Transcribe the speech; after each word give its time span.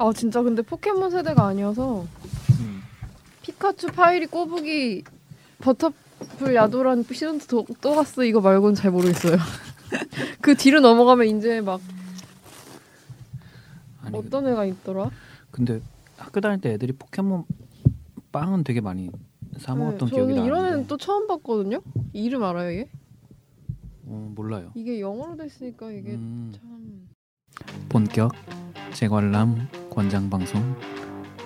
아 0.00 0.14
진짜 0.14 0.40
근데 0.42 0.62
포켓몬 0.62 1.10
세대가 1.10 1.46
아니어서 1.46 2.06
음. 2.58 2.80
피카츄 3.42 3.88
파이리 3.88 4.28
꼬부기 4.28 5.04
버터풀 5.58 6.54
야도란 6.54 7.02
시즌 7.02 7.38
또, 7.40 7.66
또 7.82 7.94
갔어 7.94 8.24
이거 8.24 8.40
말고는 8.40 8.74
잘 8.74 8.90
모르겠어요. 8.92 9.36
그 10.40 10.54
뒤로 10.54 10.80
넘어가면 10.80 11.26
이제 11.26 11.60
막 11.60 11.82
아니 14.02 14.16
어떤 14.16 14.48
애가 14.48 14.64
있더라? 14.64 15.10
근데 15.50 15.82
학교 16.16 16.40
다닐 16.40 16.62
때 16.62 16.72
애들이 16.72 16.92
포켓몬 16.92 17.44
빵은 18.32 18.64
되게 18.64 18.80
많이 18.80 19.10
사 19.58 19.74
먹었던 19.74 20.08
네, 20.08 20.14
기억이 20.14 20.32
저는 20.32 20.46
이런 20.46 20.58
나는데 20.60 20.74
애는 20.76 20.86
또 20.86 20.96
처음 20.96 21.26
봤거든요. 21.26 21.82
이름 22.14 22.42
알아요 22.44 22.70
이게? 22.70 22.88
어, 24.06 24.32
몰라요. 24.34 24.72
이게 24.74 24.98
영어로 24.98 25.36
돼 25.36 25.44
있으니까 25.44 25.90
이게 25.90 26.12
음, 26.12 26.52
참 26.54 27.06
본격 27.90 28.32
재관람 28.94 29.68
권장 29.90 30.28
방송 30.30 30.62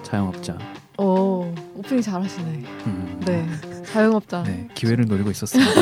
자영업자. 0.02 0.56
어, 0.98 1.52
오프닝 1.74 2.00
잘하시네. 2.02 2.64
음, 2.86 3.20
네. 3.26 3.46
자영업자. 3.86 4.42
네. 4.44 4.50
네, 4.50 4.68
기회를 4.74 5.06
노리고 5.06 5.30
있었습니다. 5.30 5.72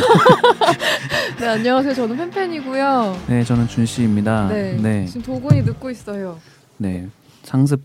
안녕하세요. 1.53 1.93
저는 1.95 2.17
팬팬이고요. 2.17 3.17
네, 3.29 3.45
저는 3.45 3.67
준 3.69 3.85
씨입니다. 3.85 4.49
네. 4.49 4.75
네, 4.81 5.07
지금 5.07 5.23
도군이 5.23 5.63
늦고 5.63 5.91
있어요. 5.91 6.39
네. 6.79 7.09
상습 7.43 7.83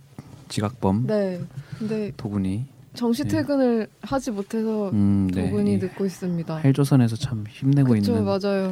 지각범 0.48 1.08
네. 1.08 1.42
근데 1.78 2.12
도군이. 2.16 2.66
정시 2.94 3.24
네. 3.24 3.30
퇴근을 3.30 3.88
하지 4.02 4.32
못해서 4.32 4.90
음, 4.90 5.30
네. 5.34 5.50
도군이 5.50 5.74
이 5.74 5.78
늦고 5.78 6.06
있습니다. 6.06 6.58
헬조선에서 6.58 7.16
참 7.18 7.44
힘내고 7.50 7.90
그렇죠, 7.90 8.12
있는. 8.18 8.26
맞아요. 8.26 8.70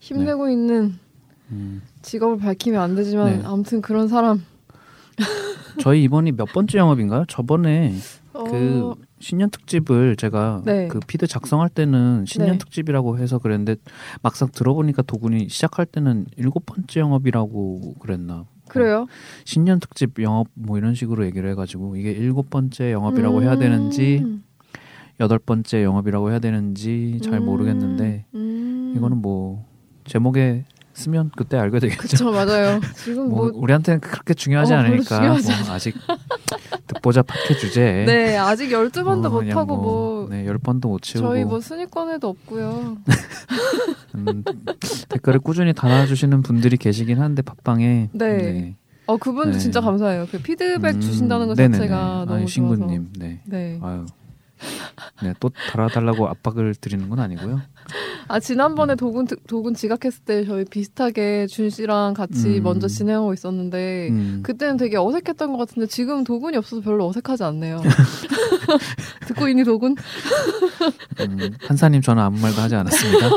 힘내고 0.00 0.48
있는 0.48 0.98
음, 1.50 1.82
직업을 2.02 2.38
밝히면 2.38 2.80
안 2.80 2.94
되지만 2.96 3.40
네. 3.40 3.42
아무튼 3.44 3.82
그런 3.82 4.08
사람. 4.08 4.44
저희 5.80 6.02
이번이 6.04 6.32
몇 6.32 6.46
번째 6.46 6.78
영업인가요? 6.78 7.24
저번에 7.28 7.94
어, 8.32 8.44
그 8.44 8.94
신년 9.18 9.50
특집을 9.50 10.16
제가 10.16 10.62
네. 10.64 10.88
그 10.88 11.00
피드 11.06 11.26
작성할 11.26 11.68
때는 11.68 12.24
신년 12.26 12.52
네. 12.52 12.58
특집이라고 12.58 13.18
해서 13.18 13.38
그랬는데 13.38 13.76
막상 14.22 14.48
들어보니까 14.50 15.02
도군이 15.02 15.48
시작할 15.48 15.86
때는 15.86 16.26
일곱 16.36 16.66
번째 16.66 17.00
영업이라고 17.00 17.94
그랬나 17.98 18.46
그래요? 18.68 19.06
신년 19.44 19.80
특집 19.80 20.20
영업 20.22 20.48
뭐 20.54 20.78
이런 20.78 20.94
식으로 20.94 21.26
얘기를 21.26 21.50
해가지고 21.50 21.96
이게 21.96 22.12
일곱 22.12 22.50
번째 22.50 22.92
영업이라고 22.92 23.38
음, 23.38 23.42
해야 23.42 23.56
되는지 23.56 24.24
여덟 25.18 25.38
번째 25.38 25.82
영업이라고 25.82 26.30
해야 26.30 26.38
되는지 26.38 27.20
잘 27.22 27.34
음, 27.34 27.46
모르겠는데 27.46 28.26
음. 28.34 28.94
이거는 28.96 29.18
뭐 29.18 29.66
제목에 30.04 30.64
쓰면 31.00 31.30
그때 31.36 31.56
알게 31.56 31.78
되겠죠. 31.80 32.00
그쵸 32.00 32.30
맞아요. 32.30 32.80
지금 32.94 33.28
뭐, 33.28 33.48
뭐, 33.48 33.52
우리한테는 33.54 34.00
그렇게 34.00 34.34
중요하지 34.34 34.72
어, 34.72 34.78
않으니까 34.78 35.16
중요하지 35.16 35.64
뭐 35.64 35.74
아직 35.74 35.94
듣보자 36.86 37.22
팟캐 37.22 37.56
주제에 37.56 38.04
네 38.04 38.36
아직 38.36 38.70
12번도 38.70 39.26
어, 39.26 39.30
못 39.30 39.38
그냥 39.40 39.58
하고 39.58 39.76
뭐, 39.76 40.28
네, 40.30 40.46
열 40.46 40.58
번도 40.58 40.88
못 40.88 41.02
채우고 41.02 41.28
저희 41.28 41.44
뭐 41.44 41.60
순위권에도 41.60 42.28
없고요. 42.28 42.98
음, 44.16 44.44
댓글을 45.08 45.40
꾸준히 45.40 45.72
달아주시는 45.72 46.42
분들이 46.42 46.76
계시긴 46.76 47.20
한데 47.20 47.42
팟빵에 47.42 48.10
네. 48.12 48.76
어 49.06 49.16
그분도 49.16 49.52
네. 49.52 49.58
진짜 49.58 49.80
감사해요. 49.80 50.26
그 50.30 50.38
피드백 50.40 50.96
음, 50.96 51.00
주신다는 51.00 51.48
것 51.48 51.56
네네네. 51.56 51.78
자체가 51.78 51.96
아유, 51.96 52.26
너무 52.26 52.38
좋아서. 52.40 52.46
신구님, 52.46 53.08
네, 53.18 53.40
네. 53.46 53.78
아유, 53.82 54.06
네, 55.22 55.34
또 55.40 55.50
달아달라고 55.70 56.28
압박을 56.28 56.74
드리는 56.74 57.08
건 57.08 57.20
아니고요. 57.20 57.60
아 58.28 58.38
지난번에 58.38 58.94
도군 58.94 59.26
도군 59.48 59.74
지각했을 59.74 60.22
때 60.24 60.44
저희 60.44 60.64
비슷하게 60.64 61.46
준 61.46 61.70
씨랑 61.70 62.14
같이 62.14 62.58
음. 62.58 62.62
먼저 62.62 62.86
진행하고 62.86 63.32
있었는데 63.34 64.08
음, 64.10 64.40
그때는 64.44 64.76
되게 64.76 64.96
어색했던 64.96 65.52
것 65.52 65.58
같은데 65.58 65.86
지금 65.86 66.22
도군이 66.22 66.56
없어서 66.56 66.82
별로 66.82 67.08
어색하지 67.08 67.42
않네요. 67.44 67.80
듣고 69.26 69.48
있니 69.48 69.64
도군? 69.64 69.96
음, 71.20 71.50
한사님 71.66 72.02
저는 72.02 72.22
아무 72.22 72.38
말도 72.40 72.60
하지 72.60 72.76
않았습니다. 72.76 73.28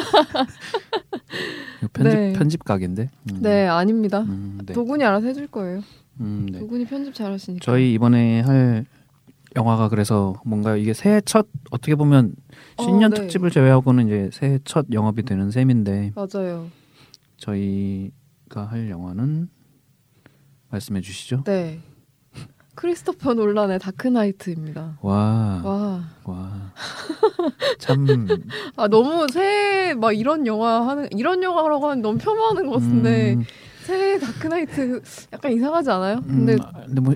편집 1.93 2.19
네. 2.19 2.33
편집 2.33 2.63
각인데. 2.63 3.09
음, 3.31 3.41
네 3.41 3.67
아닙니다. 3.67 4.21
음, 4.21 4.59
네. 4.65 4.73
도군이 4.73 5.03
알아서 5.03 5.27
해줄 5.27 5.47
거예요. 5.47 5.81
음, 6.19 6.47
네. 6.51 6.59
도군이 6.59 6.85
편집 6.85 7.13
잘하시니까. 7.13 7.63
저희 7.63 7.93
이번에 7.93 8.41
할 8.41 8.85
영화가 9.55 9.89
그래서 9.89 10.35
뭔가 10.45 10.75
이게 10.75 10.93
새해 10.93 11.21
첫 11.21 11.47
어떻게 11.71 11.95
보면 11.95 12.35
신년 12.79 13.11
어, 13.11 13.15
네. 13.15 13.21
특집을 13.21 13.51
제외하고는 13.51 14.07
이제 14.07 14.29
새해 14.33 14.59
첫 14.63 14.87
영업이 14.91 15.23
되는 15.23 15.51
셈인데 15.51 16.13
맞아요. 16.15 16.67
저희가 17.37 18.65
할 18.65 18.89
영화는 18.89 19.49
말씀해 20.69 21.01
주시죠. 21.01 21.43
네. 21.45 21.79
크리스토퍼 22.75 23.35
놀란의 23.35 23.77
다크나이트입니다. 23.77 24.97
와, 25.01 25.61
와. 25.63 26.03
와. 26.23 26.73
참, 27.77 28.05
아 28.75 28.87
너무 28.87 29.27
새해 29.31 29.93
막 29.93 30.11
이런 30.13 30.47
영화 30.47 30.87
하는 30.87 31.07
이런 31.11 31.43
영화라고 31.43 31.89
하는 31.89 32.01
너무 32.01 32.17
폄하하는 32.17 32.65
것 32.65 32.73
같은데 32.73 33.33
음, 33.35 33.43
새해 33.83 34.17
다크나이트 34.19 35.01
약간 35.33 35.51
이상하지 35.51 35.89
않아요? 35.91 36.21
근데 36.21 36.53
음, 36.53 36.59
아, 36.61 36.71
근데 36.85 37.01
뭐 37.01 37.13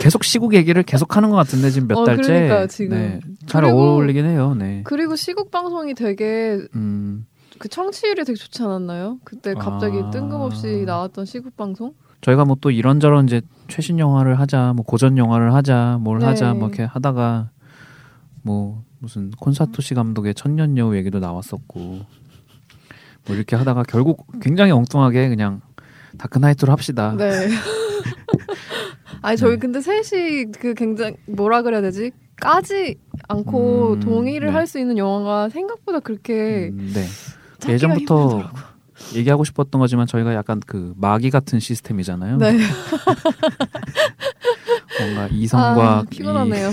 계속 0.00 0.24
시국 0.24 0.54
얘기를 0.54 0.82
계속 0.82 1.16
하는 1.16 1.30
것 1.30 1.36
같은데 1.36 1.70
지금 1.70 1.88
몇 1.88 1.98
어, 1.98 2.04
달째 2.04 2.22
그러니까요, 2.32 2.66
지금. 2.66 2.96
네, 2.96 3.20
잘 3.46 3.62
그리고- 3.62 3.78
어울리긴 3.78 4.24
해요. 4.24 4.54
네. 4.58 4.82
그리고 4.84 5.16
시국 5.16 5.50
방송이 5.50 5.94
되게 5.94 6.58
음, 6.74 7.26
그 7.58 7.68
청취율이 7.68 8.24
되게 8.24 8.36
좋지 8.36 8.62
않았나요? 8.62 9.18
그때 9.24 9.54
갑자기 9.54 9.98
아. 10.02 10.10
뜬금없이 10.10 10.84
나왔던 10.86 11.24
시국 11.24 11.56
방송? 11.56 11.94
저희가 12.20 12.44
뭐 12.44 12.56
또 12.60 12.70
이런저런 12.70 13.26
이제 13.26 13.40
최신 13.68 13.98
영화를 13.98 14.38
하자, 14.40 14.72
뭐 14.74 14.84
고전 14.84 15.16
영화를 15.18 15.54
하자, 15.54 15.98
뭘 16.00 16.18
네. 16.18 16.26
하자, 16.26 16.54
뭐 16.54 16.68
이렇게 16.68 16.82
하다가 16.84 17.50
뭐 18.42 18.82
무슨 18.98 19.30
콘사토시 19.32 19.94
감독의 19.94 20.34
천년 20.34 20.76
여우 20.78 20.96
얘기도 20.96 21.18
나왔었고 21.18 21.80
뭐 23.26 23.36
이렇게 23.36 23.56
하다가 23.56 23.82
결국 23.84 24.26
굉장히 24.40 24.70
엉뚱하게 24.72 25.28
그냥 25.28 25.60
다크나이트로 26.16 26.72
합시다. 26.72 27.14
네. 27.16 27.48
아니 29.22 29.36
저희 29.36 29.52
네. 29.52 29.58
근데 29.58 29.80
셋이 29.80 30.52
그 30.58 30.74
굉장히 30.74 31.16
뭐라 31.26 31.62
그래야 31.62 31.80
되지? 31.80 32.12
까지 32.36 32.96
않고 33.28 33.94
음, 33.94 34.00
동의를 34.00 34.48
네. 34.48 34.54
할수 34.54 34.78
있는 34.78 34.98
영화가 34.98 35.48
생각보다 35.48 36.00
그렇게 36.00 36.68
음, 36.72 36.92
네. 36.94 37.06
예전부터 37.72 38.20
힘들더라고요. 38.30 38.76
얘기하고 39.14 39.44
싶었던 39.44 39.78
거지만 39.78 40.06
저희가 40.06 40.34
약간 40.34 40.60
그 40.66 40.94
마기 40.96 41.30
같은 41.30 41.60
시스템이잖아요. 41.60 42.38
네. 42.38 42.56
뭔가 45.00 45.28
이성과 45.30 45.98
아, 45.98 46.04
피곤하네요. 46.08 46.70
이 46.70 46.72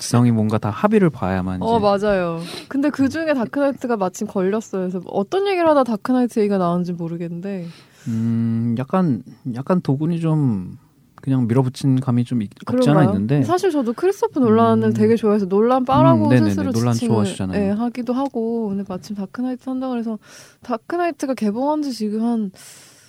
지성이 0.00 0.30
뭔가 0.32 0.58
다 0.58 0.70
합의를 0.70 1.10
봐야만 1.10 1.62
어 1.62 1.78
맞아요. 1.78 2.40
근데 2.68 2.88
그 2.88 3.08
중에 3.08 3.34
다크나이트가 3.34 3.96
마침 3.96 4.26
걸렸어요. 4.26 4.88
그래서 4.88 5.00
어떤 5.06 5.46
얘기를 5.46 5.68
하다 5.68 5.84
다크나이트 5.84 6.40
얘기가 6.40 6.58
나왔는지 6.58 6.94
모르겠는데. 6.94 7.66
음, 8.08 8.74
약간 8.78 9.22
약간 9.54 9.82
도군이 9.82 10.20
좀 10.20 10.78
그냥 11.20 11.46
밀어붙인 11.46 12.00
감이 12.00 12.24
좀 12.24 12.40
있, 12.40 12.50
없지 12.66 12.88
않아? 12.88 13.04
있는데 13.04 13.42
사실 13.42 13.70
저도 13.70 13.92
크리스토프 13.92 14.38
놀란을 14.38 14.88
음. 14.88 14.92
되게 14.94 15.16
좋아해서 15.16 15.46
놀란 15.46 15.84
빠라고 15.84 16.30
음. 16.30 16.48
스스로 16.48 16.72
놀란 16.72 16.94
좋아하시잖아요. 16.94 17.62
예, 17.62 17.68
하기도 17.68 18.14
하고 18.14 18.68
근데 18.68 18.84
마침 18.88 19.14
다크나이트 19.16 19.68
한다 19.68 19.90
그래서 19.90 20.18
다크나이트가 20.62 21.34
개봉한 21.34 21.82
지 21.82 21.92
지금 21.92 22.24
한 22.24 22.50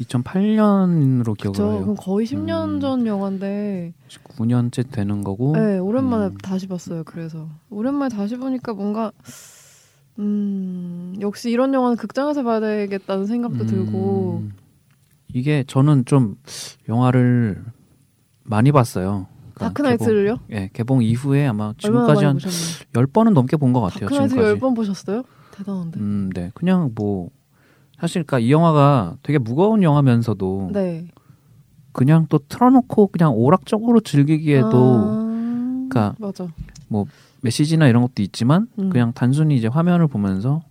2008년으로 0.01 1.37
기억을 1.37 1.51
그쵸, 1.53 1.71
해요. 1.71 1.81
그럼 1.81 1.95
거의 1.97 2.25
10년 2.25 2.75
음. 2.75 2.79
전 2.79 3.05
영화인데 3.07 3.93
9년째 4.37 4.91
되는 4.91 5.23
거고. 5.23 5.53
네, 5.55 5.77
오랜만에 5.77 6.25
음. 6.27 6.37
다시 6.37 6.67
봤어요. 6.67 7.03
그래서 7.05 7.47
오랜만에 7.69 8.13
다시 8.15 8.37
보니까 8.37 8.73
뭔가 8.73 9.11
음 10.19 11.15
역시 11.21 11.49
이런 11.51 11.73
영화는 11.73 11.97
극장에서 11.97 12.43
봐야 12.43 12.59
되겠다는 12.59 13.25
생각도 13.25 13.63
음, 13.63 13.67
들고 13.67 14.43
이게 15.33 15.63
저는 15.65 16.05
좀 16.05 16.35
영화를 16.89 17.63
많이 18.43 18.71
봤어요. 18.71 19.27
그러니까 19.53 19.67
다크나이트를요? 19.81 20.39
예, 20.51 20.69
개봉 20.73 21.03
이후에 21.03 21.47
아마 21.47 21.73
지금까지 21.77 22.25
한? 22.25 22.37
10번은 22.37 23.33
넘게 23.33 23.57
본 23.57 23.71
것 23.73 23.79
같아요. 23.81 24.09
다크나이트 24.09 24.29
지금까지. 24.35 24.59
10번 24.59 24.75
보셨어요? 24.75 25.23
대단한데. 25.51 25.99
음, 25.99 26.29
네. 26.33 26.51
그냥 26.53 26.91
뭐 26.95 27.29
사실 28.01 28.23
그러니까 28.23 28.39
이 28.39 28.51
영화가 28.51 29.17
되게 29.21 29.37
무거운 29.37 29.83
영화면서도 29.83 30.71
네. 30.73 31.05
그냥 31.91 32.25
또 32.29 32.39
틀어놓고 32.39 33.07
그냥 33.07 33.35
오락적으로 33.35 33.99
즐기기에도 33.99 35.11
아, 35.11 35.87
그러니까 35.87 36.15
맞아. 36.17 36.47
메시지나 37.41 37.87
이런 37.87 38.01
것도 38.01 38.23
있지만 38.23 38.67
음. 38.79 38.89
그냥 38.89 39.13
단순히 39.13 39.55
이제 39.55 39.67
화면을 39.67 40.07
보면서 40.07 40.63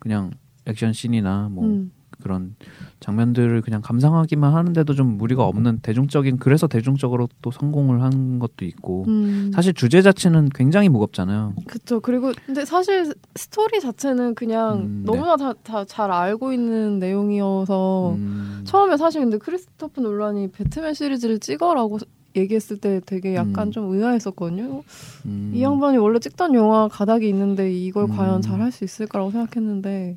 그냥 0.00 0.32
액션 0.66 0.92
씬이나 0.92 1.50
뭐 1.52 1.66
음. 1.66 1.92
그런 2.22 2.54
장면들을 3.00 3.62
그냥 3.62 3.80
감상하기만 3.82 4.54
하는데도 4.54 4.94
좀 4.94 5.18
무리가 5.18 5.44
없는 5.44 5.80
대중적인 5.82 6.38
그래서 6.38 6.66
대중적으로 6.66 7.28
또 7.40 7.50
성공을 7.50 8.02
한 8.02 8.38
것도 8.38 8.64
있고 8.64 9.04
음. 9.08 9.50
사실 9.54 9.72
주제 9.74 10.02
자체는 10.02 10.50
굉장히 10.54 10.88
무겁잖아요. 10.88 11.54
그쵸. 11.66 12.00
그리고 12.00 12.32
근데 12.46 12.64
사실 12.64 13.12
스토리 13.34 13.80
자체는 13.80 14.34
그냥 14.34 14.80
음, 14.80 15.04
네. 15.06 15.12
너무나 15.12 15.36
다 15.52 15.75
잘 15.75 16.10
알고 16.10 16.52
있는 16.52 16.98
내용이어서 16.98 18.14
음, 18.14 18.62
처음에 18.64 18.96
사실 18.96 19.20
근데 19.20 19.38
크리스토프 19.38 20.00
놀란이 20.00 20.48
배트맨 20.52 20.94
시리즈를 20.94 21.38
찍어라고 21.38 21.98
얘기했을 22.34 22.78
때 22.78 23.00
되게 23.04 23.34
약간 23.34 23.68
음. 23.68 23.72
좀 23.72 23.92
의아했었거든요. 23.92 24.82
음, 25.26 25.52
이 25.54 25.62
양반이 25.62 25.98
원래 25.98 26.18
찍던 26.18 26.54
영화 26.54 26.88
가닥이 26.88 27.28
있는데 27.28 27.70
이걸 27.72 28.04
음. 28.04 28.16
과연 28.16 28.40
잘 28.40 28.60
할 28.60 28.72
수 28.72 28.84
있을까라고 28.84 29.30
생각했는데 29.32 30.16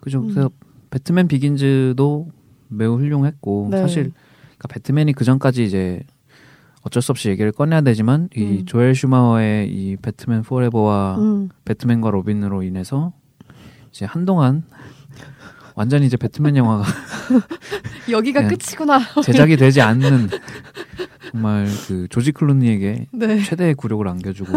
그죠. 0.00 0.20
음. 0.20 0.28
그래서 0.28 0.50
배트맨 0.94 1.26
비긴즈도 1.26 2.28
매우 2.68 2.96
훌륭했고 2.96 3.68
네. 3.72 3.78
사실 3.78 4.12
그러니까 4.44 4.68
배트맨이 4.68 5.12
그 5.14 5.24
전까지 5.24 5.64
이제 5.64 6.04
어쩔 6.82 7.02
수 7.02 7.10
없이 7.10 7.30
얘기를 7.30 7.50
꺼내야 7.50 7.80
되지만 7.80 8.28
이 8.36 8.60
음. 8.60 8.64
조엘 8.64 8.94
슈마워의 8.94 9.72
이 9.72 9.96
배트맨 9.96 10.42
포레버와 10.42 11.16
음. 11.18 11.48
배트맨과 11.64 12.10
로빈으로 12.10 12.62
인해서 12.62 13.12
이제 13.90 14.04
한동안 14.04 14.62
완전히 15.74 16.06
이제 16.06 16.16
배트맨 16.16 16.56
영화가 16.56 16.84
여기가 18.10 18.42
네. 18.42 18.48
끝이구나. 18.48 19.00
제작이 19.24 19.56
되지 19.56 19.80
않는 19.80 20.28
정말 21.30 21.66
그 21.88 22.06
조지 22.08 22.32
클루니에게 22.32 23.06
네. 23.12 23.42
최대의 23.42 23.74
굴욕을 23.74 24.06
안겨주고 24.06 24.52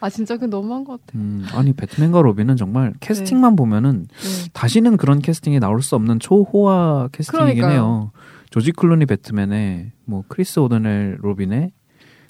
아 0.00 0.10
진짜 0.10 0.36
그 0.36 0.44
너무한 0.44 0.84
것 0.84 1.00
같아. 1.00 1.18
음, 1.18 1.44
아니 1.52 1.72
배트맨과 1.72 2.22
로빈은 2.22 2.56
정말 2.56 2.92
캐스팅만 3.00 3.56
보면은 3.56 4.06
네. 4.08 4.48
다시는 4.52 4.96
그런 4.96 5.20
캐스팅이 5.20 5.58
나올 5.60 5.82
수 5.82 5.96
없는 5.96 6.20
초호화 6.20 7.08
캐스팅이긴 7.12 7.54
그러니까요. 7.62 7.70
해요. 7.72 8.12
조지 8.50 8.70
클루니 8.72 9.06
배트맨에 9.06 9.92
뭐 10.04 10.24
크리스 10.28 10.60
오도넬 10.60 11.18
로빈에 11.20 11.72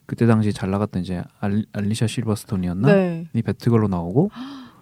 그때 0.06 0.26
당시 0.26 0.52
잘 0.52 0.70
나갔던 0.70 1.02
이제 1.02 1.22
알, 1.40 1.64
알리샤 1.72 2.06
실버스톤이었나? 2.06 2.92
네. 2.92 3.26
이 3.34 3.42
배트걸로 3.42 3.88
나오고 3.88 4.30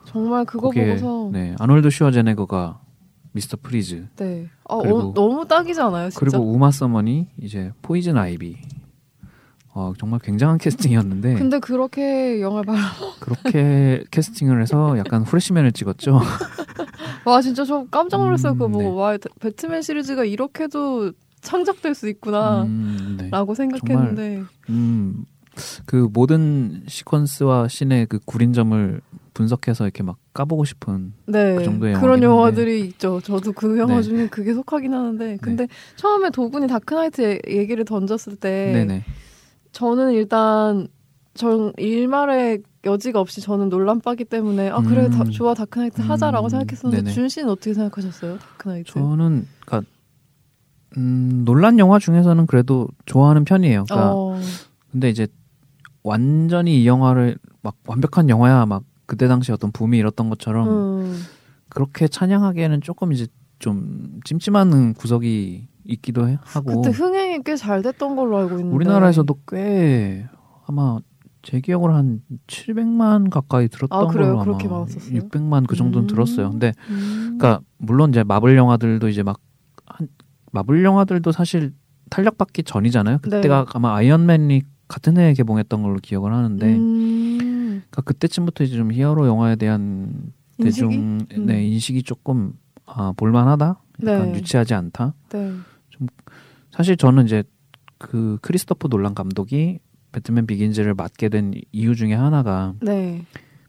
정말 0.05 0.45
그거 0.45 0.71
보고서 0.71 1.31
네. 1.33 1.51
네, 1.51 1.57
아놀드 1.59 1.91
슈워제네거가 1.91 2.81
미스터 3.33 3.59
프리즈 3.63 4.07
아, 4.69 4.79
그리고- 4.79 4.99
어, 4.99 5.15
너무 5.15 5.47
딱이지 5.47 5.81
않아요, 5.81 6.11
진짜? 6.11 6.19
그리고 6.19 6.51
우마 6.53 6.71
서먼이 6.71 7.29
이제 7.41 7.73
포이즌 7.83 8.17
아이비 8.19 8.57
어, 9.73 9.93
정말 9.99 10.19
굉장한 10.21 10.59
캐스팅이었는데 10.59 11.35
근데 11.35 11.61
그렇게 11.61 12.41
영화를 12.41 12.67
봐. 12.75 12.75
그렇게 13.21 14.03
캐스팅을 14.11 14.61
해서 14.61 14.99
약간 14.99 15.23
후레쉬맨을 15.23 15.71
찍었죠. 15.73 16.21
와 17.25 17.41
진짜 17.41 17.65
저 17.65 17.87
깜짝 17.89 18.19
놀랐어요. 18.19 18.53
음, 18.53 18.59
그거 18.59 18.69
보고 18.69 18.83
네. 18.83 18.89
와 18.89 19.17
배트맨 19.41 19.83
시리즈가 19.83 20.25
이렇게도 20.25 21.13
창작될 21.41 21.95
수 21.95 22.09
있구나. 22.09 22.65
음, 22.65 23.17
네. 23.21 23.29
라고 23.31 23.55
생각했는데 23.55 24.43
음, 24.71 25.25
그 25.87 26.09
모든 26.13 26.83
시퀀스와 26.87 27.69
씬의 27.69 28.07
그 28.07 28.19
구린 28.25 28.53
점을 28.53 29.01
분석해서 29.35 29.85
이렇게 29.85 30.03
막 30.03 30.17
까보고 30.35 30.65
싶은 30.65 31.13
네 31.27 31.57
그 31.57 31.65
정도의 31.65 31.95
그런 31.95 32.23
영화들이 32.23 32.81
있죠. 32.87 33.21
저도 33.21 33.53
그 33.53 33.79
영화 33.79 33.97
네. 33.97 34.03
중에 34.03 34.27
그게 34.29 34.53
속하긴 34.55 34.93
하는데 34.93 35.37
근데 35.41 35.67
처음에 35.97 36.31
도군이 36.31 36.67
다크나이트 36.67 37.23
얘- 37.23 37.41
얘기를 37.59 37.85
던졌을 37.85 38.37
때 38.37 38.71
네네. 38.73 39.05
저는 39.73 40.13
일단 40.13 40.89
전 41.35 41.73
일말의 41.77 42.63
여지가 42.85 43.21
없이 43.21 43.41
저는 43.41 43.69
놀란빠기 43.69 44.25
때문에 44.25 44.71
아 44.71 44.81
그래 44.81 45.07
음. 45.07 45.11
다, 45.11 45.25
좋아 45.25 45.55
다크나이트 45.55 46.01
하자라고 46.03 46.47
음, 46.47 46.51
생각했었는데 46.51 47.03
네네. 47.05 47.15
준 47.15 47.29
씨는 47.29 47.49
어떻게 47.51 47.75
생각하셨어요? 47.75 48.39
다크나이트? 48.39 48.91
저는 48.93 49.47
그니까 49.65 49.83
음, 50.97 51.43
논란 51.45 51.79
영화 51.79 51.99
중에서는 51.99 52.47
그래도 52.47 52.89
좋아하는 53.07 53.45
편이에요. 53.45 53.85
그러니까 53.85 54.13
어, 54.17 54.41
근데 54.91 55.09
이제 55.11 55.29
완전히 56.03 56.83
이 56.83 56.87
영화를 56.87 57.37
막 57.63 57.77
완벽한 57.87 58.29
영화야 58.29 58.67
막 58.67 58.83
그때 59.11 59.27
당시 59.27 59.51
어떤 59.51 59.73
붐이 59.73 59.99
일었던 59.99 60.31
것처럼 60.31 60.69
음, 60.69 61.23
그렇게 61.69 62.07
찬양하기에는 62.07 62.81
조금 62.81 63.13
이제 63.13 63.27
좀 63.59 64.21
찜찜한 64.25 64.95
구석이 64.95 65.67
있기도 65.85 66.29
해- 66.29 66.39
하고 66.43 66.81
그때 66.81 66.97
흥행이 66.97 67.43
꽤 67.43 67.57
잘 67.57 67.83
됐던 67.83 68.15
걸로 68.15 68.37
알고 68.39 68.53
있는데 68.61 68.73
우리나라에서도 68.77 69.35
꽤 69.49 70.29
아마 70.69 70.99
제 71.43 71.61
기억으로 71.61 71.93
한 71.93 72.23
700만 72.47 73.31
가까이 73.31 73.67
들었던 73.67 73.99
아? 73.99 74.07
걸로 74.07 74.39
그렇게 74.39 74.69
아마 74.69 74.79
많았었어요? 74.81 75.19
600만 75.23 75.67
그 75.67 75.75
정도는 75.75 76.05
음. 76.05 76.07
들었어요. 76.07 76.51
근데 76.51 76.73
음. 76.89 77.37
그러니까 77.39 77.61
물론 77.79 78.11
이제 78.11 78.23
마블 78.23 78.57
영화들도 78.57 79.09
이제 79.09 79.25
막 79.25 79.41
한, 79.87 80.07
마블 80.53 80.85
영화들도 80.85 81.33
사실 81.33 81.73
탄력받기 82.11 82.63
전이잖아요. 82.63 83.19
그때가 83.23 83.65
네. 83.65 83.71
아마 83.75 83.97
아이언맨이 83.97 84.63
같은 84.87 85.17
해에 85.17 85.33
개봉했던 85.35 85.83
걸로 85.83 85.97
기억을 86.03 86.33
하는데 86.35 86.77
음, 86.77 87.20
그러니까 87.91 88.03
그때쯤부터 88.03 88.65
이제 88.65 88.77
좀 88.77 88.93
히어로 88.93 89.27
영화에 89.27 89.57
대한 89.57 90.33
인식이? 90.59 90.65
대중 90.65 90.93
음. 91.33 91.47
네, 91.47 91.65
인식이 91.65 92.03
조금 92.03 92.55
아, 92.87 93.13
볼만하다. 93.17 93.81
약간 94.03 94.33
네. 94.33 94.39
유치하지 94.39 94.75
않다. 94.75 95.15
네. 95.31 95.53
사실 96.71 96.97
저는 96.97 97.27
이제 97.27 97.43
그 97.99 98.39
크리스토프 98.41 98.89
놀란 98.89 99.15
감독이 99.15 99.81
배트맨 100.13 100.47
비긴즈를 100.47 100.95
맡게 100.95 101.29
된 101.29 101.53
이유 101.73 101.95
중에 101.95 102.15
하나가 102.15 102.75
네. 102.81 103.25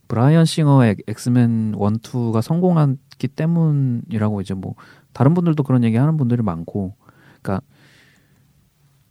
브라이언 0.08 0.46
싱어의 0.46 0.98
엑스맨 1.08 1.74
1, 1.74 1.76
2가 1.76 2.42
성공했기 2.42 3.28
때문이라고 3.30 4.42
이제 4.42 4.54
뭐 4.54 4.76
다른 5.14 5.34
분들도 5.34 5.64
그런 5.64 5.84
얘기 5.84 5.98
하는 5.98 6.18
분들이 6.18 6.42
많고 6.42 6.96
그러니까 7.42 7.66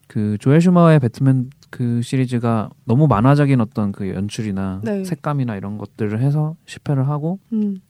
그 0.07 0.37
조엘 0.41 0.61
슈마허의 0.61 0.99
배트맨 1.01 1.51
그 1.71 2.03
시리즈가 2.03 2.71
너무 2.85 3.07
만화적인 3.07 3.61
어떤 3.61 3.93
그 3.93 4.09
연출이나 4.09 4.81
네. 4.85 5.05
색감이나 5.05 5.57
이런 5.57 5.79
것들을 5.79 6.21
해서 6.21 6.57
실패를 6.67 7.09
하고 7.09 7.39
음. 7.53 7.81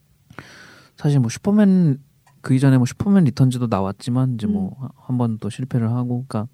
사실 0.97 1.19
뭐 1.19 1.31
슈퍼맨 1.31 1.99
그 2.43 2.55
이전에 2.55 2.77
뭐 2.77 2.87
슈퍼맨 2.87 3.25
리턴즈도 3.25 3.67
나왔지만 3.69 4.35
이제 4.35 4.47
음. 4.47 4.53
뭐 4.52 4.90
한 4.90 5.19
번 5.19 5.38
또 5.38 5.50
실패를 5.50 5.91
하고 5.91 6.25
그러니까 6.29 6.47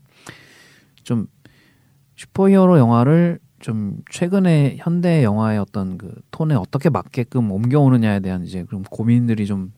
좀 1.03 1.27
슈퍼히어로 2.15 2.79
영화를 2.79 3.41
좀 3.59 3.99
최근에 4.11 4.77
현대 4.79 5.25
영화의 5.25 5.59
어떤 5.59 5.99
그 5.99 6.15
톤에 6.31 6.55
어떻게 6.55 6.91
맞게끔 6.91 7.51
옮겨오느냐에 7.51 8.21
대한 8.21 8.45
이제 8.45 8.65
그런 8.65 8.83
고민들이 8.85 9.47
좀 9.47 9.73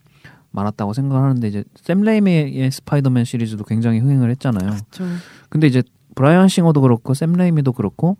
많았다고 0.51 0.93
생각하는데 0.93 1.49
이제 1.49 1.65
샘 1.77 2.01
레이미의 2.01 2.71
스파이더맨 2.71 3.25
시리즈도 3.25 3.65
굉장히 3.65 3.99
흥행을 4.01 4.31
했잖아요. 4.31 4.71
그렇죠. 4.71 5.05
근데 5.49 5.67
이제 5.67 5.83
브라이언 6.19 6.49
싱어도 6.49 6.81
그렇고 6.81 7.15
샘 7.15 7.32
레이미도 7.32 7.73
그렇고 7.75 8.17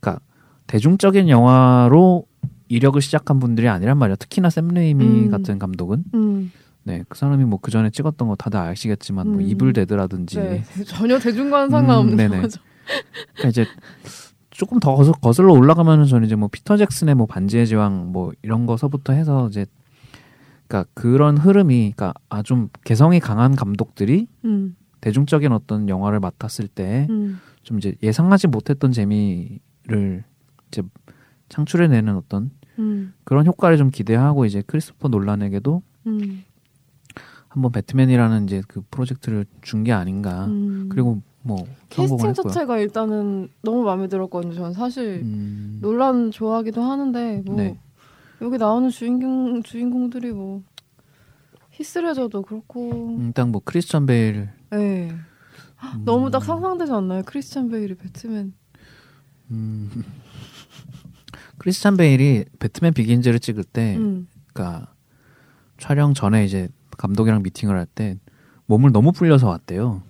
그러니까 0.00 0.20
대중적인 0.66 1.28
영화로 1.28 2.24
이력을 2.66 3.00
시작한 3.00 3.38
분들이 3.38 3.68
아니란 3.68 3.96
말이야. 3.96 4.16
특히나 4.16 4.50
샘 4.50 4.66
레이미 4.66 5.04
음. 5.04 5.30
같은 5.30 5.56
감독은 5.60 6.02
음. 6.14 6.50
네, 6.82 7.04
그 7.08 7.16
사람이 7.16 7.44
뭐 7.44 7.60
그 7.62 7.70
전에 7.70 7.90
찍었던 7.90 8.26
거 8.26 8.34
다들 8.34 8.58
아시겠지만 8.58 9.28
뭐 9.28 9.36
음. 9.36 9.42
이블 9.42 9.72
데드라든지 9.72 10.36
네. 10.40 10.64
전혀 10.84 11.16
대중과는 11.20 11.70
상관없는 11.70 12.32
음. 12.32 12.42
거죠. 12.42 12.60
그러니까 13.36 13.48
이제 13.50 13.66
조금 14.50 14.80
더 14.80 14.96
거슬, 14.96 15.12
거슬러 15.22 15.52
올라가면은 15.52 16.06
저는 16.06 16.26
이제 16.26 16.34
뭐 16.34 16.48
피터 16.48 16.76
잭슨의 16.76 17.14
뭐 17.14 17.26
반지의 17.26 17.68
제왕 17.68 18.10
뭐 18.10 18.32
이런 18.42 18.66
거서부터 18.66 19.12
해서 19.12 19.46
이제 19.48 19.64
그러니까 20.66 20.90
그런 20.94 21.38
흐름이 21.38 21.92
그러니까 21.94 22.14
아 22.30 22.42
좀 22.42 22.68
개성이 22.84 23.20
강한 23.20 23.54
감독들이 23.54 24.26
음. 24.44 24.74
대중적인 25.00 25.52
어떤 25.52 25.88
영화를 25.88 26.20
맡았을 26.20 26.68
때좀 26.68 27.10
음. 27.10 27.38
이제 27.78 27.94
예상하지 28.02 28.48
못했던 28.48 28.92
재미를 28.92 30.24
이제 30.68 30.82
창출해내는 31.48 32.16
어떤 32.16 32.50
음. 32.78 33.12
그런 33.24 33.46
효과를 33.46 33.76
좀 33.76 33.90
기대하고 33.90 34.44
이제 34.44 34.62
크리스토퍼 34.66 35.08
놀란에게도 35.08 35.82
음. 36.06 36.44
한번 37.48 37.72
배트맨이라는 37.72 38.44
이제 38.44 38.62
그 38.68 38.82
프로젝트를 38.90 39.46
준 39.62 39.84
게 39.84 39.92
아닌가. 39.92 40.46
음. 40.46 40.88
그리고 40.90 41.22
뭐 41.42 41.64
캐스팅. 41.88 42.34
자체가 42.34 42.78
일단은 42.78 43.48
너무 43.62 43.82
마음에 43.84 44.06
들었거든요. 44.08 44.52
저는 44.54 44.72
사실 44.74 45.20
음, 45.22 45.78
논란 45.80 46.30
좋아하기도 46.30 46.82
하는데 46.82 47.42
뭐 47.46 47.56
네. 47.56 47.78
여기 48.42 48.58
나오는 48.58 48.90
주인공 48.90 49.62
주인공들이 49.62 50.32
뭐 50.32 50.62
히스레저도 51.70 52.42
그렇고 52.42 53.18
일단 53.22 53.50
뭐 53.50 53.62
크리스천 53.64 54.04
베일 54.06 54.50
네. 54.70 55.10
음, 55.94 56.02
너무 56.04 56.30
딱 56.30 56.42
상상되지 56.44 56.92
않나요? 56.92 57.22
크리스찬 57.24 57.68
베일이 57.68 57.94
배트맨. 57.94 58.52
음, 59.50 59.90
크리스천 61.58 61.96
베일이 61.96 62.44
배트맨 62.58 62.92
비긴즈를 62.94 63.38
찍을 63.40 63.64
때, 63.64 63.96
음. 63.96 64.28
그러니까 64.52 64.92
촬영 65.78 66.14
전에 66.14 66.44
이제 66.44 66.68
감독이랑 66.96 67.42
미팅을 67.42 67.76
할 67.76 67.86
때 67.86 68.16
몸을 68.66 68.92
너무 68.92 69.12
불려서 69.12 69.48
왔대요. 69.48 70.02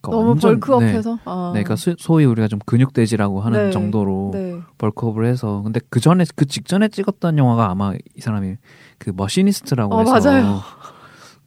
그러니까 0.00 0.10
너무 0.16 0.28
완전- 0.30 0.60
벌크업해서. 0.60 1.18
아. 1.24 1.50
네, 1.52 1.60
네, 1.60 1.64
그러니까 1.64 1.76
소- 1.76 1.96
소위 1.98 2.24
우리가 2.24 2.46
좀 2.46 2.60
근육돼지라고 2.64 3.40
하는 3.40 3.64
네, 3.66 3.70
정도로 3.72 4.30
네. 4.32 4.60
벌크업을 4.78 5.24
해서 5.26 5.62
근데 5.62 5.80
그 5.90 5.98
전에 5.98 6.24
그 6.36 6.46
직전에 6.46 6.88
찍었던 6.88 7.36
영화가 7.38 7.68
아마 7.70 7.94
이 8.14 8.20
사람이 8.20 8.56
그 8.98 9.10
머시니스트라고 9.16 9.94
어, 9.96 10.00
해서 10.00 10.12
맞아요. 10.12 10.60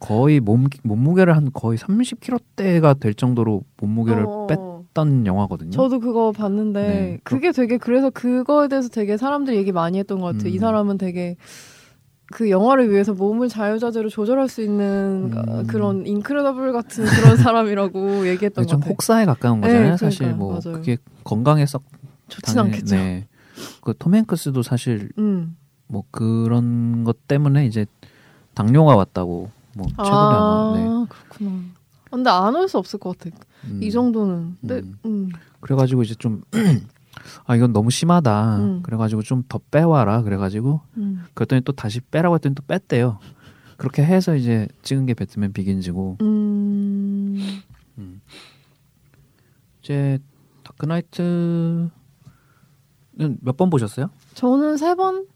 거의 0.02 0.40
몸 0.40 0.66
몸무게를 0.82 1.36
한 1.36 1.50
거의 1.52 1.78
30kg대가 1.78 2.98
될 2.98 3.14
정도로 3.14 3.62
몸무게를 3.78 4.24
어, 4.26 4.46
뺐던 4.94 5.26
영화거든요. 5.26 5.70
저도 5.70 6.00
그거 6.00 6.32
봤는데 6.32 6.82
네. 6.82 7.18
그게 7.24 7.52
되게 7.52 7.78
그래서 7.78 8.10
그거에 8.10 8.68
대해서 8.68 8.88
되게 8.88 9.16
사람들이 9.16 9.56
얘기 9.56 9.70
많이 9.72 9.98
했던 9.98 10.20
것 10.20 10.26
같아요. 10.26 10.48
이 10.50 10.56
음. 10.56 10.60
사람은 10.60 10.98
되게 10.98 11.36
그 12.32 12.50
영화를 12.50 12.90
위해서 12.90 13.12
몸을 13.12 13.48
자유자재로 13.48 14.08
조절할 14.08 14.48
수 14.48 14.62
있는 14.62 15.30
음. 15.34 15.66
그런 15.66 16.06
인크레더블 16.06 16.72
같은 16.72 17.04
그런 17.04 17.36
사람이라고 17.36 18.26
얘기했던 18.28 18.64
것좀 18.64 18.80
같아요. 18.80 18.90
혹사에 18.92 19.24
가까운 19.24 19.60
네, 19.60 19.68
거잖아요. 19.68 19.82
그러니까요. 19.96 20.10
사실 20.10 20.34
뭐 20.34 20.48
맞아요. 20.52 20.78
그게 20.78 20.96
건강에 21.24 21.64
썩 21.66 21.82
좋진 22.28 22.54
당연히- 22.56 22.74
않겠죠. 22.74 22.96
네. 22.96 23.26
그톰 23.82 24.14
행크스도 24.14 24.62
사실 24.62 25.10
음. 25.18 25.56
뭐 25.86 26.02
그런 26.10 27.04
것 27.04 27.28
때문에 27.28 27.66
이제 27.66 27.86
당뇨가 28.54 28.96
왔다고 28.96 29.50
뭐 29.74 29.86
최근에 29.88 30.08
아, 30.10 30.70
아마 30.70 30.76
네. 30.76 31.06
그렇구나. 31.08 31.60
근데 32.10 32.28
안 32.30 32.54
올 32.56 32.68
수 32.68 32.78
없을 32.78 32.98
것 32.98 33.16
같아. 33.18 33.34
음. 33.64 33.82
이 33.82 33.90
정도는. 33.90 34.56
근데 34.60 34.74
음. 34.80 34.98
음. 35.06 35.28
그래가지고 35.60 36.02
이제 36.02 36.14
좀 36.14 36.42
아 37.46 37.56
이건 37.56 37.72
너무 37.72 37.90
심하다. 37.90 38.56
음. 38.58 38.82
그래가지고 38.82 39.22
좀 39.22 39.44
더 39.48 39.58
빼와라. 39.70 40.22
그래가지고 40.22 40.80
음. 40.98 41.24
그랬더니 41.34 41.62
또 41.62 41.72
다시 41.72 42.00
빼라고 42.00 42.34
했더니 42.34 42.54
또 42.54 42.62
뺐대요. 42.66 43.18
그렇게 43.78 44.04
해서 44.04 44.36
이제 44.36 44.68
찍은 44.82 45.06
게 45.06 45.14
배트맨 45.14 45.52
비긴즈고 45.52 46.18
음. 46.20 47.60
이제 49.82 50.18
다크나이트는 50.62 51.90
몇 53.40 53.56
번 53.56 53.70
보셨어요? 53.70 54.10
저는 54.34 54.76
세 54.76 54.94
번, 54.94 55.26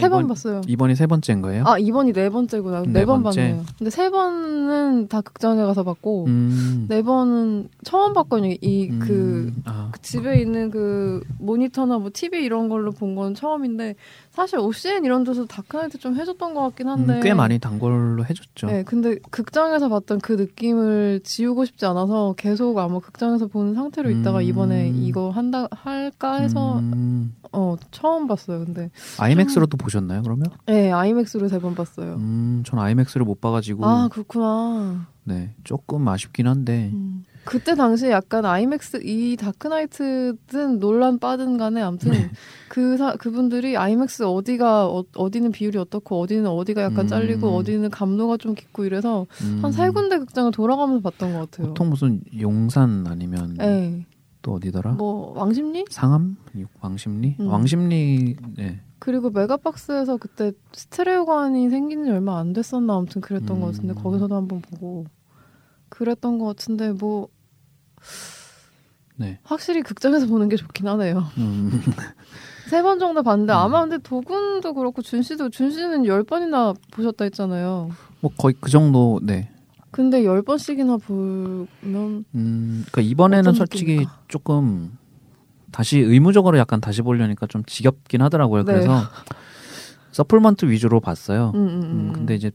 세번 0.00 0.20
이번- 0.20 0.28
봤어요. 0.28 0.60
이번이 0.66 0.94
세 0.94 1.06
번째인 1.06 1.42
거예요? 1.42 1.64
아, 1.66 1.78
이번이 1.78 2.12
네 2.12 2.28
번째구나. 2.30 2.82
네네번 2.82 3.22
번째. 3.22 3.40
봤네요. 3.42 3.64
근데 3.78 3.90
세 3.90 4.10
번은 4.10 5.08
다 5.08 5.20
극장에 5.20 5.62
가서 5.64 5.82
봤고, 5.84 6.24
음. 6.26 6.86
네 6.88 7.02
번은 7.02 7.68
처음 7.84 8.12
봤거든요. 8.12 8.54
이 8.60 8.88
음. 8.90 8.98
그, 9.02 9.52
아, 9.64 9.90
그 9.92 10.00
집에 10.02 10.40
있는 10.40 10.70
그 10.70 11.20
모니터나 11.38 11.98
뭐 11.98 12.10
TV 12.12 12.44
이런 12.44 12.68
걸로 12.68 12.90
본 12.92 13.16
건 13.16 13.34
처음인데, 13.34 13.94
사실 14.36 14.58
OCN 14.58 15.04
이런 15.06 15.24
데서 15.24 15.46
다크나이트 15.46 15.98
좀 15.98 16.14
해줬던 16.14 16.52
것 16.54 16.60
같긴 16.60 16.88
한데. 16.88 17.14
음, 17.14 17.20
꽤 17.22 17.32
많이 17.32 17.58
단 17.58 17.78
걸로 17.78 18.24
해줬죠. 18.24 18.66
네, 18.66 18.82
근데 18.84 19.16
극장에서 19.30 19.88
봤던 19.88 20.18
그 20.20 20.32
느낌을 20.34 21.20
지우고 21.24 21.64
싶지 21.64 21.86
않아서 21.86 22.34
계속 22.36 22.76
아마 22.78 22.98
극장에서 22.98 23.46
보는 23.46 23.74
상태로 23.74 24.10
있다가 24.10 24.38
음. 24.38 24.42
이번에 24.42 24.88
이거 24.94 25.30
한다 25.30 25.66
할까 25.70 26.34
해서 26.36 26.78
음, 26.80 27.34
어 27.52 27.76
처음 27.90 28.26
봤어요. 28.26 28.64
근데 28.64 28.90
아이맥스로 29.18 29.66
또 29.66 29.76
보셨나요? 29.78 30.22
그러면? 30.22 30.44
네 30.66 30.92
아이맥스로 30.92 31.48
세 31.48 31.58
번 31.58 31.74
봤어요. 31.74 32.16
음, 32.16 32.62
전 32.66 32.78
아이맥스를 32.78 33.24
못 33.24 33.40
봐가지고 33.40 33.86
아 33.86 34.08
그렇구나. 34.08 35.06
네 35.24 35.54
조금 35.64 36.06
아쉽긴 36.06 36.46
한데 36.46 36.90
음. 36.92 37.24
그때 37.46 37.74
당시에 37.74 38.10
약간 38.10 38.44
아이맥스 38.44 39.00
이 39.02 39.36
다크나이트든 39.36 40.78
놀란 40.80 41.18
빠든 41.18 41.56
간에 41.56 41.80
아무튼 41.80 42.12
네. 42.12 42.30
그 42.68 42.96
사, 42.96 43.14
그분들이 43.16 43.76
아이맥스 43.76 44.24
어디가 44.24 44.86
어, 44.88 45.04
어디는 45.16 45.52
비율이 45.52 45.78
어떻고 45.78 46.20
어디는 46.20 46.46
어디가 46.46 46.82
약간 46.82 47.06
음. 47.06 47.06
잘리고 47.06 47.48
어디는 47.56 47.90
감도가 47.90 48.36
좀 48.36 48.54
깊고 48.54 48.84
이래서 48.84 49.26
음, 49.42 49.60
한 49.62 49.78
세 49.78 49.88
군데 49.90 50.18
극장을 50.18 50.50
돌아가면서 50.50 51.00
봤던 51.02 51.32
것 51.32 51.50
같아요. 51.50 51.68
보통 51.68 51.88
무슨 51.88 52.20
용산 52.38 53.06
아니면 53.06 53.54
네. 53.54 54.04
또 54.42 54.54
어디더라? 54.54 54.92
뭐 54.92 55.32
왕십리? 55.38 55.86
상암, 55.90 56.36
왕십리, 56.80 57.36
음. 57.40 57.46
왕십리. 57.48 58.36
네. 58.56 58.80
그리고 58.98 59.30
메가박스에서 59.30 60.16
그때 60.16 60.52
스테레오관이 60.72 61.70
생긴 61.70 62.04
지 62.04 62.10
얼마 62.10 62.38
안 62.38 62.52
됐었나 62.52 62.96
아무튼 62.96 63.20
그랬던 63.20 63.56
음. 63.56 63.60
것 63.60 63.66
같은데 63.66 63.94
거기서도 63.94 64.34
한번 64.34 64.60
보고 64.62 65.04
그랬던 65.88 66.38
것 66.38 66.46
같은데 66.46 66.92
뭐 66.92 67.28
네. 69.16 69.38
확실히 69.44 69.82
극장에서 69.82 70.26
보는 70.26 70.48
게 70.48 70.56
좋긴 70.56 70.86
하네요. 70.88 71.24
음, 71.38 71.70
세번 72.68 72.98
정도 72.98 73.22
봤는데 73.22 73.52
음. 73.52 73.56
아마 73.56 73.80
근데 73.80 73.98
도군도 73.98 74.74
그렇고 74.74 75.02
준 75.02 75.22
씨도 75.22 75.50
준 75.50 75.70
씨는 75.70 76.06
열 76.06 76.22
번이나 76.22 76.74
보셨다 76.90 77.24
했잖아요. 77.24 77.90
뭐 78.20 78.30
거의 78.36 78.54
그 78.60 78.70
정도. 78.70 79.20
네. 79.22 79.50
근데 79.90 80.24
열 80.24 80.42
번씩이나 80.42 80.98
보면 80.98 81.68
음, 82.34 82.84
그러니까 82.90 83.00
이번에는 83.00 83.54
솔직히 83.54 83.92
느낌일까? 83.92 84.20
조금 84.28 84.98
다시 85.72 85.98
의무적으로 85.98 86.58
약간 86.58 86.82
다시 86.82 87.00
보려니까 87.00 87.46
좀 87.46 87.64
지겹긴 87.64 88.20
하더라고요. 88.20 88.64
네. 88.64 88.72
그래서 88.72 89.02
서플먼트 90.12 90.66
위주로 90.66 91.00
봤어요. 91.00 91.52
음, 91.54 91.60
음, 91.60 91.68
음, 91.68 91.82
음. 91.82 92.12
근데 92.12 92.34
이제 92.34 92.50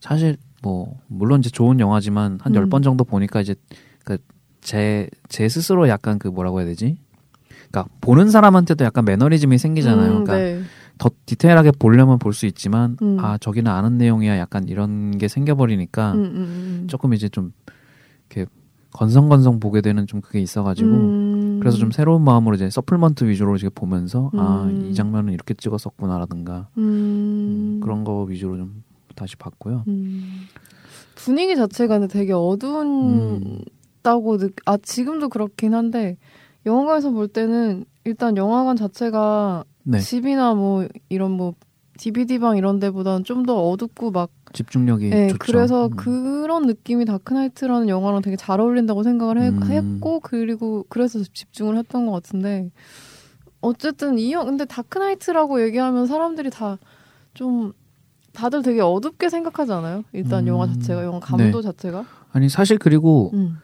사실 0.00 0.36
뭐 0.62 0.98
물론 1.08 1.40
이제 1.40 1.50
좋은 1.50 1.80
영화지만 1.80 2.38
한열 2.42 2.64
음. 2.64 2.70
번 2.70 2.82
정도 2.82 3.02
보니까 3.04 3.40
이제 3.40 3.56
그 4.04 4.18
제 4.60 5.08
제 5.28 5.48
스스로 5.48 5.88
약간 5.88 6.18
그 6.18 6.28
뭐라고 6.28 6.60
해야 6.60 6.66
되지? 6.66 6.96
그러니까 7.70 7.92
보는 8.00 8.30
사람한테도 8.30 8.84
약간 8.84 9.04
매너리즘이 9.04 9.58
생기잖아요. 9.58 10.18
음, 10.18 10.24
그러니까 10.24 10.36
네. 10.36 10.62
더 10.98 11.10
디테일하게 11.26 11.72
보려면 11.78 12.18
볼 12.18 12.32
수 12.32 12.46
있지만 12.46 12.96
음. 13.02 13.18
아 13.20 13.38
저기는 13.38 13.70
아는 13.70 13.98
내용이야 13.98 14.38
약간 14.38 14.66
이런 14.68 15.16
게 15.18 15.28
생겨버리니까 15.28 16.12
음, 16.12 16.18
음, 16.18 16.24
음. 16.36 16.84
조금 16.88 17.12
이제 17.14 17.28
좀 17.28 17.52
이렇게 18.30 18.50
건성건성 18.92 19.60
보게 19.60 19.80
되는 19.80 20.06
좀 20.06 20.20
그게 20.20 20.40
있어가지고 20.40 20.88
음. 20.90 21.60
그래서 21.60 21.76
좀 21.76 21.90
새로운 21.90 22.22
마음으로 22.22 22.56
이제 22.56 22.68
서플먼트 22.70 23.24
위주로 23.24 23.54
이제 23.56 23.68
보면서 23.68 24.30
아 24.34 24.64
음. 24.68 24.88
이 24.90 24.94
장면은 24.94 25.32
이렇게 25.34 25.54
찍었었구나라든가 25.54 26.68
그런 26.74 28.04
거 28.04 28.22
위주로 28.24 28.56
좀 28.56 28.82
다시 29.14 29.36
봤고요. 29.36 29.84
음. 29.88 30.46
분위기 31.14 31.54
자체가 31.56 32.06
되게 32.06 32.32
어두운 32.32 33.60
다고 34.02 34.38
느, 34.38 34.50
아 34.66 34.76
지금도 34.76 35.28
그렇긴 35.28 35.74
한데 35.74 36.16
영화관에서 36.66 37.10
볼 37.10 37.28
때는 37.28 37.84
일단 38.04 38.36
영화관 38.36 38.76
자체가 38.76 39.64
네 39.84 39.98
집이나 40.00 40.54
뭐 40.54 40.86
이런 41.08 41.30
뭐 41.32 41.54
DVD 41.98 42.38
방 42.38 42.56
이런 42.56 42.78
데보다는 42.78 43.24
좀 43.24 43.44
더 43.46 43.56
어둡고 43.68 44.10
막 44.12 44.30
집중력이 44.52 45.10
네, 45.10 45.28
좋죠. 45.28 45.38
그래서 45.40 45.86
음. 45.88 45.96
그런 45.96 46.66
느낌이 46.66 47.04
다크나이트라는 47.04 47.88
영화랑 47.88 48.22
되게 48.22 48.36
잘 48.36 48.60
어울린다고 48.60 49.02
생각을 49.02 49.40
해- 49.40 49.48
음. 49.48 49.62
했고 49.64 50.20
그리고 50.20 50.84
그래서 50.88 51.20
집중을 51.22 51.76
했던 51.76 52.06
것 52.06 52.12
같은데 52.12 52.70
어쨌든 53.60 54.18
이 54.18 54.32
영 54.32 54.46
근데 54.46 54.64
다크나이트라고 54.64 55.62
얘기하면 55.62 56.06
사람들이 56.06 56.50
다 56.50 56.78
좀 57.34 57.72
다들 58.32 58.62
되게 58.62 58.80
어둡게 58.80 59.28
생각하지 59.28 59.70
않아요? 59.72 60.02
일단 60.12 60.44
음. 60.44 60.48
영화 60.48 60.66
자체가 60.66 61.04
영화 61.04 61.20
감도 61.20 61.62
자체가 61.62 62.04
아니 62.32 62.48
사실 62.48 62.78
그리고 62.78 63.30
음. 63.34 63.58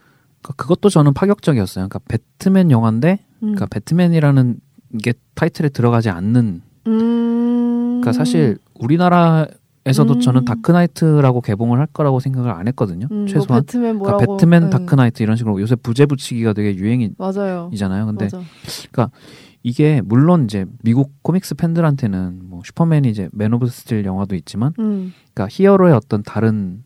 그- 0.45 0.55
그것도 0.55 0.89
저는 0.89 1.13
파격적이었어요. 1.13 1.87
그러니까 1.87 1.99
배트맨 2.07 2.69
영화인데 2.69 3.19
음. 3.37 3.39
그러니까 3.39 3.65
배트맨이라는 3.67 4.59
게 5.03 5.13
타이틀에 5.33 5.69
들어가지 5.69 6.09
않는 6.09 6.61
음. 6.87 7.99
그러니까 8.01 8.11
사실 8.13 8.57
우리나라에서도 8.75 10.13
음. 10.13 10.19
저는 10.19 10.45
다크나이트라고 10.45 11.41
개봉을 11.41 11.79
할 11.79 11.87
거라고 11.87 12.19
생각을 12.19 12.51
안 12.51 12.67
했거든요. 12.67 13.07
음, 13.11 13.17
뭐 13.17 13.25
최소한 13.27 13.63
배트맨 13.63 13.99
그러니까 13.99 14.11
뭐라고 14.11 14.37
배트맨 14.37 14.63
네. 14.65 14.69
다크나이트 14.69 15.23
이런 15.23 15.35
식으로 15.35 15.59
요새 15.59 15.75
부제 15.75 16.05
붙이기가 16.05 16.53
되게 16.53 16.75
유행이잖아요. 16.75 18.05
근데 18.05 18.25
맞아. 18.25 19.09
이게 19.63 19.99
물론 20.05 20.43
이제 20.43 20.65
미국 20.83 21.11
코믹스 21.23 21.55
팬들한테는 21.55 22.41
뭐 22.43 22.61
슈퍼맨이 22.63 23.09
이제 23.09 23.29
맨 23.31 23.51
오브 23.51 23.65
스틸 23.65 24.05
영화도 24.05 24.35
있지만 24.35 24.73
음. 24.77 25.11
그러니까 25.33 25.47
히어로의 25.49 25.95
어떤 25.95 26.21
다른 26.21 26.83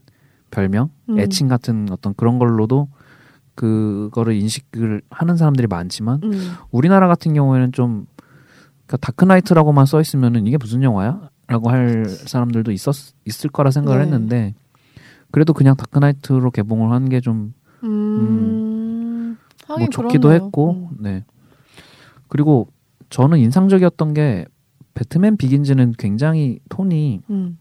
별명, 0.50 0.90
음. 1.10 1.20
애칭 1.20 1.50
같은 1.50 1.88
어떤 1.92 2.14
그런 2.16 2.40
걸로도 2.40 2.88
그거를 3.60 4.36
인식을 4.36 5.02
하는 5.10 5.36
사람들이 5.36 5.68
많지만 5.68 6.22
음. 6.24 6.54
우리나라 6.72 7.10
같은 7.10 7.34
경우에는 7.34 7.74
좀 7.74 8.06
그러니까 8.88 8.98
다크나이트라고만 9.06 9.86
써 9.86 10.00
있으면은 10.00 10.48
이게 10.48 10.58
무슨 10.58 10.82
영화야? 10.82 11.30
라고 11.48 11.70
할 11.70 12.06
사람들도 12.06 12.72
있었 12.72 12.96
있을 13.26 13.50
거라 13.50 13.72
생각을 13.72 14.00
네. 14.00 14.06
했는데 14.06 14.54
그래도 15.32 15.52
그냥 15.54 15.76
다크나이트로 15.76 16.52
개봉을 16.52 16.92
한 16.92 17.10
게 17.10 17.20
좀뭐 17.20 17.50
음. 17.84 19.38
하긴 19.68 19.92
좋기도. 19.92 20.32
했고 20.32 20.90
음. 20.92 20.98
네 21.02 21.26
그리고 22.30 22.70
저는 23.10 23.40
인상적이었던 23.40 24.14
게 24.14 24.46
배트맨 24.94 25.36
비긴즈는 25.38 25.96
굉장히 25.98 26.60
톤이 26.70 27.22
음. 27.30 27.58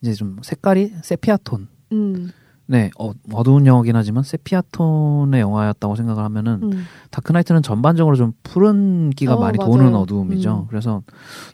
이제 0.00 0.12
좀 0.14 0.38
색깔이 0.42 0.92
세피아 1.02 1.38
톤 1.44 1.68
음. 1.92 2.30
네, 2.72 2.90
어, 2.98 3.12
어두운 3.34 3.66
영화긴 3.66 3.96
하지만 3.96 4.22
세피아 4.24 4.62
톤의 4.72 5.42
영화였다고 5.42 5.94
생각을 5.94 6.24
하면은 6.24 6.60
음. 6.62 6.84
다크나이트는 7.10 7.60
전반적으로 7.62 8.16
좀 8.16 8.32
푸른기가 8.44 9.34
어, 9.34 9.38
많이 9.40 9.58
맞아요. 9.58 9.70
도는 9.70 9.94
어두움이죠. 9.94 10.60
음. 10.62 10.66
그래서 10.70 11.02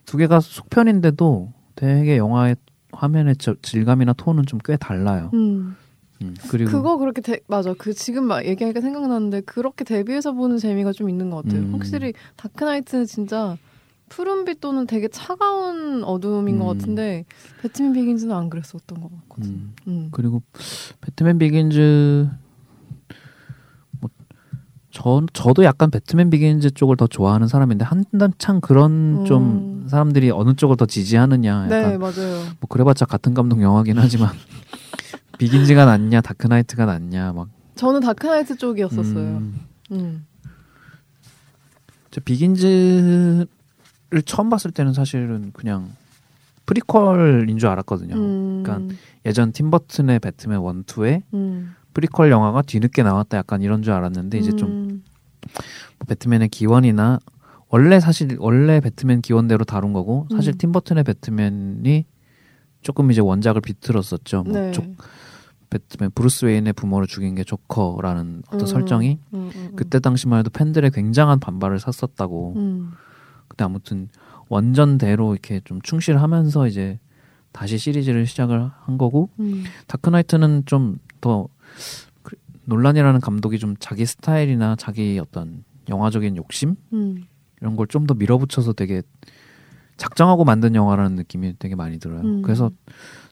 두 0.07 0.17
개가 0.17 0.39
속편인데도 0.39 1.53
되게 1.75 2.19
영화의 2.19 2.55
화면의 2.93 3.35
저- 3.37 3.57
질감이나 3.61 4.13
톤은 4.13 4.47
좀 4.47 4.61
꽤 4.65 4.77
달라요. 4.77 5.31
음. 5.35 5.75
음, 6.23 6.35
그리고 6.51 6.71
그거 6.71 6.97
그렇게 6.99 7.21
대, 7.21 7.41
맞아. 7.49 7.75
그 7.77 7.93
지금 7.95 8.25
막 8.25 8.45
얘기하니까 8.45 8.81
생각나는데 8.81 9.41
그렇게 9.43 9.85
대비해서 9.85 10.33
보는 10.33 10.59
재미가 10.59 10.93
좀 10.93 11.09
있는 11.11 11.31
것 11.31 11.45
같아요. 11.45 11.63
음. 11.63 11.73
확실히 11.75 12.13
다크나이트는 12.37 13.07
진짜 13.07 13.57
푸른빛 14.09 14.61
또는 14.61 14.87
되게 14.87 15.09
차가운 15.09 16.03
어둠인 16.05 16.59
것 16.59 16.71
음. 16.73 16.79
같은데 16.79 17.25
배트맨 17.62 17.93
비긴즈는 17.93 18.35
안 18.35 18.50
그랬었던 18.50 19.00
것 19.00 19.11
같거든. 19.23 19.50
음. 19.50 19.75
음. 19.87 20.09
그리고 20.11 20.43
배트맨 21.00 21.38
비긴즈 21.38 22.29
뭐 24.00 24.11
저, 24.91 25.23
저도 25.33 25.65
약간 25.65 25.91
배트맨 25.91 26.31
비긴즈 26.31 26.73
쪽을 26.73 26.97
더 26.97 27.07
좋아하는 27.07 27.49
사람인데 27.49 27.85
한참 27.85 28.61
그런 28.61 29.21
음. 29.21 29.25
좀 29.25 29.87
사람들이 29.88 30.31
어느 30.31 30.55
쪽을 30.55 30.77
더 30.77 30.87
지지하느냐 30.87 31.65
약간 31.65 31.69
네 31.69 31.99
맞아요. 31.99 32.43
뭐 32.61 32.69
그래봤자 32.69 33.07
같은 33.07 33.35
감독 33.35 33.62
영화긴 33.62 33.99
하지만 33.99 34.31
비긴즈가 35.38 35.85
낫냐 35.85 36.21
다크나이트가 36.21 36.85
낫냐 36.85 37.33
막 37.33 37.49
저는 37.75 38.00
다크나이트 38.00 38.57
쪽이었었어요. 38.57 39.38
음, 39.38 39.61
음. 39.93 40.27
저 42.11 42.21
비긴즈를 42.21 44.23
처음 44.23 44.49
봤을 44.49 44.71
때는 44.71 44.95
사실은 44.95 45.50
그냥 45.53 45.91
프리퀄인 46.65 47.59
줄 47.59 47.69
알았거든요. 47.69 48.15
음. 48.17 48.62
그러니까 48.62 48.95
예전 49.27 49.53
팀버튼의 49.53 50.19
배트맨 50.21 50.61
1, 50.61 50.83
2에 50.85 51.23
음. 51.35 51.75
프리퀄 51.93 52.31
영화가 52.31 52.62
뒤늦게 52.62 53.03
나왔다 53.03 53.37
약간 53.37 53.61
이런 53.61 53.83
줄 53.83 53.93
알았는데 53.93 54.38
이제 54.38 54.53
좀 54.57 54.69
음. 54.71 55.03
뭐 55.99 56.07
배트맨의 56.07 56.49
기원이나 56.49 57.19
원래 57.69 58.00
사실 58.00 58.37
원래 58.38 58.81
배트맨 58.81 59.21
기원대로 59.21 59.65
다룬 59.65 59.93
거고 59.93 60.27
사실 60.31 60.55
음. 60.55 60.59
팀버튼의 60.59 61.05
배트맨이 61.05 62.05
조금 62.81 63.11
이제 63.11 63.21
원작을 63.21 63.61
비틀었었죠. 63.61 64.45
뭐 64.45 64.53
네. 64.55 64.73
조- 64.73 64.85
배트맨 65.69 66.12
브루스 66.15 66.47
웨인의 66.47 66.73
부모를 66.73 67.07
죽인 67.07 67.35
게 67.35 67.45
조커라는 67.45 68.43
어떤 68.47 68.61
음. 68.61 68.67
설정이 68.67 69.19
음, 69.35 69.50
음, 69.55 69.73
그때 69.77 69.99
당시만 70.00 70.38
해도 70.38 70.49
팬들의 70.49 70.91
굉장한 70.93 71.41
반발을 71.41 71.79
샀었다고. 71.79 72.55
음. 73.59 73.61
근데 73.61 73.65
아무튼 73.65 74.09
원전대로 74.49 75.33
이렇게 75.33 75.61
좀 75.65 75.81
충실하면서 75.83 76.69
이제 76.69 76.99
다시 77.53 77.77
시리즈를 77.79 78.25
시작을 78.27 78.71
한 78.81 78.99
거고 78.99 79.31
음. 79.41 79.65
다크나이트는 79.88 80.62
좀더 80.67 81.49
그- 82.23 82.37
놀란이라는 82.67 83.21
감독이 83.21 83.59
좀 83.59 83.75
자기 83.81 84.07
스타일이나 84.07 84.77
자기 84.77 85.19
어떤 85.19 85.65
영화적인 85.88 86.37
욕심 86.37 86.77
음. 86.93 87.25
이런 87.61 87.77
걸 87.77 87.87
좀 87.88 88.07
더 88.07 88.15
밀어붙여서 88.15 88.75
되게 88.75 89.03
작정하고 89.97 90.45
만든 90.45 90.75
영화라는 90.77 91.17
느낌이 91.17 91.55
되게 91.59 91.75
많이 91.75 91.99
들어요. 91.99 92.21
음. 92.21 92.43
그래서 92.43 92.71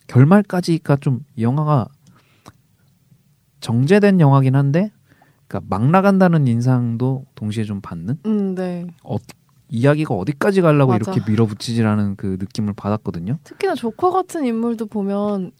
결말까지가 0.07 0.97
좀이 0.97 1.19
영화가 1.39 1.87
정제된 3.61 4.19
영화긴 4.19 4.55
한데, 4.55 4.91
그러니까 5.47 5.67
막 5.77 5.89
나간다는 5.89 6.45
인상도 6.47 7.25
동시에 7.35 7.63
좀 7.63 7.79
받는 7.81 8.17
음, 8.25 8.55
네. 8.55 8.85
어, 9.03 9.15
이야기가 9.69 10.13
어디까지 10.13 10.61
가려고 10.61 10.93
맞아. 10.93 11.11
이렇게 11.11 11.29
밀어붙이지라는 11.29 12.15
그 12.15 12.37
느낌을 12.39 12.73
받았거든요. 12.73 13.39
특히나 13.43 13.75
조커 13.75 14.11
같은 14.11 14.45
인물도 14.45 14.87
보면 14.87 15.51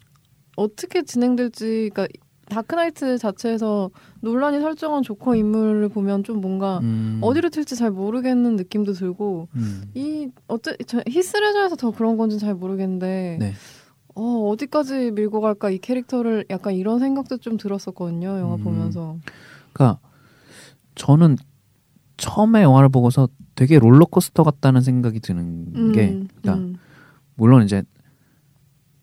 어떻게 0.55 1.03
진행될지, 1.03 1.89
그러니까 1.93 2.07
다크나이트 2.49 3.17
자체에서 3.17 3.89
논란이 4.21 4.59
설정한 4.59 5.03
조커 5.03 5.35
인물을 5.35 5.89
보면 5.89 6.23
좀 6.23 6.39
뭔가 6.41 6.79
음, 6.79 7.19
어디로 7.21 7.49
튈지 7.49 7.75
잘 7.75 7.91
모르겠는 7.91 8.55
느낌도 8.55 8.93
들고 8.93 9.49
음, 9.55 9.83
이 9.93 10.29
어째 10.47 10.77
저 10.87 11.01
히스레저에서 11.07 11.75
더 11.75 11.91
그런 11.91 12.17
건지 12.17 12.39
잘 12.39 12.55
모르겠는데 12.55 13.37
네. 13.39 13.53
어 14.15 14.49
어디까지 14.49 15.11
밀고 15.11 15.41
갈까 15.41 15.69
이 15.69 15.77
캐릭터를 15.77 16.45
약간 16.49 16.73
이런 16.73 16.99
생각도 16.99 17.37
좀 17.37 17.57
들었었거든요 17.57 18.39
영화 18.39 18.55
음. 18.55 18.63
보면서 18.63 19.17
그러니까 19.73 19.99
저는 20.95 21.35
처음에 22.15 22.63
영화를 22.63 22.89
보고서 22.89 23.27
되게 23.57 23.79
롤러코스터 23.79 24.43
같다는 24.43 24.81
생각이 24.81 25.19
드는 25.19 25.91
게, 25.91 26.11
음, 26.11 26.27
그러니까 26.41 26.63
음, 26.63 26.75
물론 27.33 27.63
이제 27.63 27.81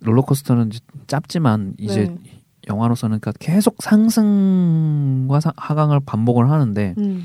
롤러코스터는 0.00 0.68
이제 0.68 0.78
짧지만 1.08 1.74
이제 1.78 2.06
네. 2.06 2.42
영화로서는 2.68 3.18
그러니까 3.18 3.32
계속 3.40 3.82
상승과 3.82 5.40
사- 5.40 5.52
하강을 5.56 6.00
반복을 6.06 6.48
하는데 6.50 6.94
음, 6.98 7.24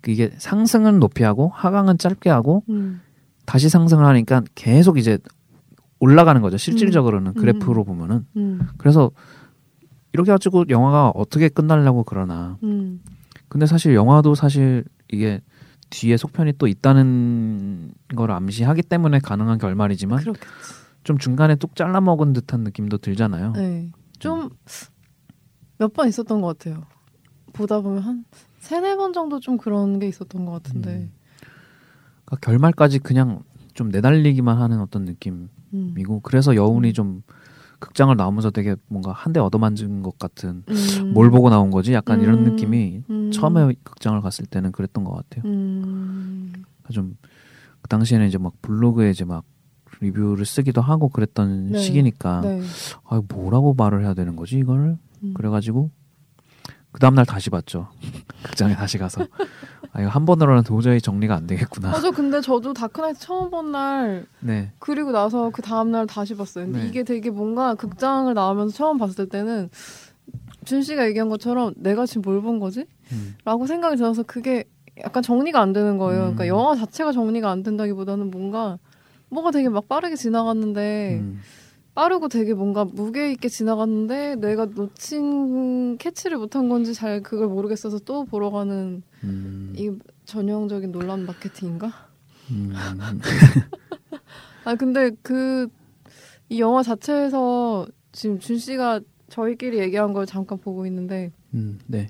그 0.00 0.10
이게 0.10 0.30
상승은 0.38 1.00
높이 1.00 1.22
하고 1.22 1.50
하강은 1.54 1.98
짧게 1.98 2.30
하고 2.30 2.64
음, 2.70 3.02
다시 3.44 3.68
상승을 3.68 4.04
하니까 4.06 4.42
계속 4.54 4.96
이제 4.96 5.18
올라가는 6.00 6.40
거죠 6.40 6.56
실질적으로는 6.56 7.32
음. 7.32 7.34
그래프로 7.34 7.84
보면은. 7.84 8.24
음, 8.38 8.60
그래서 8.78 9.10
이렇게 10.14 10.30
가지고 10.32 10.64
영화가 10.70 11.10
어떻게 11.14 11.50
끝나려고 11.50 12.04
그러나. 12.04 12.56
음, 12.62 13.02
근데 13.48 13.66
사실 13.66 13.94
영화도 13.94 14.34
사실 14.34 14.84
이게 15.12 15.42
뒤에 15.94 16.16
속편이 16.16 16.54
또 16.58 16.66
있다는 16.66 17.92
걸 18.16 18.32
암시하기 18.32 18.82
때문에 18.82 19.20
가능한 19.20 19.58
결말이지만 19.58 20.18
그렇겠지. 20.18 20.46
좀 21.04 21.18
중간에 21.18 21.54
뚝 21.54 21.76
잘라 21.76 22.00
먹은 22.00 22.32
듯한 22.32 22.60
느낌도 22.64 22.98
들잖아요. 22.98 23.52
네. 23.52 23.92
좀 24.18 24.50
몇 25.78 25.92
번 25.92 26.08
있었던 26.08 26.40
것 26.40 26.56
같아요. 26.58 26.84
보다 27.52 27.80
보면 27.80 28.02
한 28.02 28.24
세네 28.58 28.96
번 28.96 29.12
정도 29.12 29.38
좀 29.40 29.56
그런 29.58 29.98
게 29.98 30.08
있었던 30.08 30.44
것 30.44 30.52
같은데. 30.52 30.90
음. 30.90 31.12
그러니까 32.24 32.46
결말까지 32.50 33.00
그냥 33.00 33.42
좀 33.74 33.88
내달리기만 33.88 34.56
하는 34.56 34.80
어떤 34.80 35.04
느낌이고 35.04 35.48
음. 35.74 36.20
그래서 36.22 36.54
여운이 36.54 36.88
음. 36.88 36.92
좀 36.92 37.22
극장을 37.78 38.14
나오면서 38.16 38.50
되게 38.50 38.76
뭔가 38.88 39.12
한 39.12 39.32
대 39.32 39.40
얻어만진 39.40 40.02
것 40.02 40.18
같은 40.18 40.62
음. 40.68 41.12
뭘 41.12 41.30
보고 41.30 41.50
나온 41.50 41.70
거지 41.70 41.92
약간 41.92 42.20
이런 42.20 42.38
음. 42.38 42.44
느낌이 42.52 43.02
음. 43.10 43.30
처음에 43.32 43.74
극장을 43.82 44.20
갔을 44.20 44.46
때는 44.46 44.70
그랬던 44.72 45.04
것 45.04 45.12
같아요. 45.12 45.50
음. 45.50 46.52
그러니까 46.52 46.92
좀그 46.92 47.88
당시에는 47.88 48.26
이제 48.28 48.38
막 48.38 48.52
블로그에 48.62 49.10
이제 49.10 49.24
막 49.24 49.44
리뷰를 50.00 50.44
쓰기도 50.46 50.80
하고 50.80 51.08
그랬던 51.08 51.72
네. 51.72 51.78
시기니까 51.78 52.40
네. 52.42 52.62
아 53.08 53.20
뭐라고 53.28 53.74
말을 53.74 54.02
해야 54.02 54.14
되는 54.14 54.36
거지 54.36 54.58
이거를 54.58 54.96
음. 55.22 55.34
그래가지고 55.34 55.90
그 56.94 57.00
다음날 57.00 57.26
다시 57.26 57.50
봤죠 57.50 57.88
극장에 58.44 58.76
다시 58.76 58.98
가서 58.98 59.26
아 59.92 60.00
이거 60.00 60.08
한 60.10 60.24
번으로는 60.24 60.62
도저히 60.62 61.00
정리가 61.00 61.34
안 61.34 61.46
되겠구나 61.48 61.90
맞아. 61.90 62.10
근데 62.12 62.40
저도 62.40 62.72
다크나이트 62.72 63.18
처음 63.18 63.50
본 63.50 63.72
날 63.72 64.26
네 64.40 64.70
그리고 64.78 65.10
나서 65.10 65.50
그 65.50 65.60
다음 65.60 65.90
날 65.90 66.06
다시 66.06 66.36
봤어요. 66.36 66.66
근데 66.66 66.82
네. 66.82 66.88
이게 66.88 67.02
되게 67.02 67.30
뭔가 67.30 67.74
극장을 67.74 68.32
나오면서 68.32 68.76
처음 68.76 68.96
봤을 68.98 69.28
때는 69.28 69.70
준 70.64 70.82
씨가 70.82 71.06
얘기한 71.08 71.28
것처럼 71.28 71.74
내가 71.76 72.06
지금 72.06 72.22
뭘 72.22 72.40
본 72.40 72.60
거지? 72.60 72.86
음, 73.12 73.34
라고 73.44 73.66
생각이 73.66 73.96
들어서 73.96 74.22
그게 74.22 74.64
약간 75.02 75.22
정리가 75.22 75.60
안 75.60 75.72
되는 75.72 75.98
거예요. 75.98 76.20
음. 76.20 76.34
그러니까 76.36 76.46
영화 76.46 76.76
자체가 76.76 77.10
정리가 77.12 77.50
안 77.50 77.62
된다기보다는 77.64 78.30
뭔가 78.30 78.78
뭐가 79.30 79.50
되게 79.50 79.68
막 79.68 79.88
빠르게 79.88 80.14
지나갔는데 80.14 81.18
음, 81.20 81.40
빠르고 81.94 82.28
되게 82.28 82.54
뭔가 82.54 82.84
무게 82.84 83.30
있게 83.32 83.48
지나갔는데 83.48 84.36
내가 84.36 84.66
놓친 84.66 85.96
캐치를 85.98 86.38
못한 86.38 86.68
건지 86.68 86.92
잘 86.94 87.22
그걸 87.22 87.46
모르겠어서 87.48 88.00
또 88.00 88.24
보러 88.24 88.50
가는 88.50 89.02
음, 89.22 89.72
이 89.76 89.90
전형적인 90.24 90.90
논란 90.92 91.24
마케팅인가? 91.26 91.92
음, 92.50 92.72
아 94.64 94.74
근데 94.74 95.10
그 95.22 95.68
이 96.50 96.60
영화 96.60 96.82
자체에서 96.82 97.86
지금 98.12 98.38
준 98.38 98.58
씨가 98.58 99.00
저희끼리 99.30 99.78
얘기한 99.78 100.12
걸 100.12 100.26
잠깐 100.26 100.58
보고 100.58 100.84
있는데 100.86 101.32
음, 101.54 101.78
네 101.86 102.08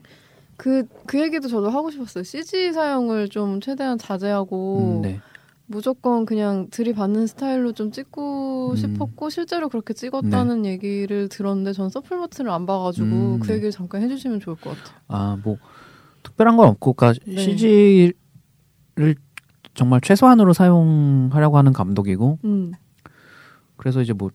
그 0.57 0.85
그 1.07 1.21
얘기도 1.21 1.47
저도 1.49 1.71
하고 1.71 1.91
싶었어요. 1.91 2.25
CG 2.25 2.73
사용을 2.73 3.29
좀 3.29 3.61
최대한 3.61 3.97
자제하고 3.97 4.79
음, 4.99 5.03
네 5.03 5.21
무조건 5.67 6.27
그냥 6.27 6.69
들이받는 6.71 7.27
스타일로 7.27 7.73
좀 7.73 7.91
찍고 7.91 8.73
음. 8.73 8.77
싶었고 8.77 9.31
실제로 9.31 9.69
그렇게 9.69 9.95
찍었다는 9.95 10.67
얘기를 10.67 11.29
들었는데 11.29 11.73
전 11.73 11.89
서플 11.89 12.19
버튼을 12.19 12.51
안 12.51 12.67
봐가지고 12.67 13.07
음, 13.07 13.39
그 13.41 13.47
네. 13.47 13.55
얘기를 13.55 13.71
잠깐 13.71 14.03
해주시면 14.03 14.41
좋을 14.41 14.57
것 14.57 14.77
같아요. 14.77 14.99
아뭐 15.09 15.57
특별한 16.23 16.57
건 16.57 16.69
없고 16.69 16.93
그러니까 16.93 17.25
네. 17.27 17.39
CG를 17.39 18.15
정말 19.75 20.01
최소한으로 20.01 20.53
사용하려고 20.53 21.57
하는 21.57 21.73
감독이고 21.73 22.39
음, 22.45 22.73
그래서 23.77 24.03
이제 24.03 24.13
뭐 24.13 24.31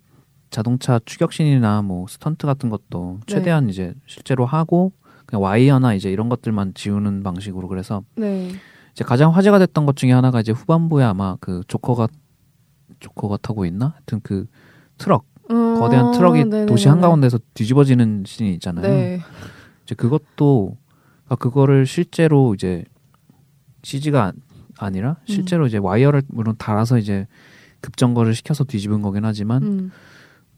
자동차 0.50 1.00
추격신이나 1.06 1.84
뭐 1.84 2.08
스턴트 2.08 2.48
같은 2.48 2.70
것도 2.70 3.20
네. 3.28 3.34
최대한 3.34 3.70
이제 3.70 3.94
실제로 4.08 4.46
하고 4.46 4.94
그냥 5.28 5.44
와이어나 5.44 5.94
이제 5.94 6.12
이런 6.12 6.28
것들만 6.28 6.74
지우는 6.74 7.22
방식으로 7.22 7.68
그래서 7.68 8.04
네, 8.16 8.50
이제 8.94 9.04
가장 9.04 9.34
화제가 9.34 9.60
됐던 9.60 9.86
것 9.86 9.96
중에 9.96 10.12
하나가 10.12 10.40
이제 10.40 10.52
후반부에 10.52 11.04
아마 11.04 11.36
그 11.40 11.62
조커가 11.68 12.08
조커가 13.00 13.38
타고 13.38 13.66
있나? 13.66 13.94
하여튼 13.96 14.20
그 14.24 14.46
트럭 14.98 15.26
음, 15.52 15.76
거대한 15.78 16.12
트럭이 16.12 16.40
네네네네. 16.40 16.66
도시 16.66 16.88
한가운데서 16.90 17.40
뒤집어지는 17.54 18.24
씬이 18.26 18.54
있잖아요. 18.56 18.88
네, 18.88 19.20
이제 19.84 19.96
그것도 19.96 20.78
그러니까 21.26 21.36
그거를 21.38 21.86
실제로 21.86 22.54
이제 22.54 22.84
CG가 23.84 24.34
아니라 24.78 25.18
실제로 25.26 25.68
이제 25.68 25.78
와이어를 25.78 26.24
물론 26.28 26.56
달아서 26.58 26.98
이제 26.98 27.28
급정거를 27.82 28.34
시켜서 28.36 28.64
뒤집은 28.64 29.02
거긴 29.02 29.24
하지만 29.26 29.64
음, 29.64 29.92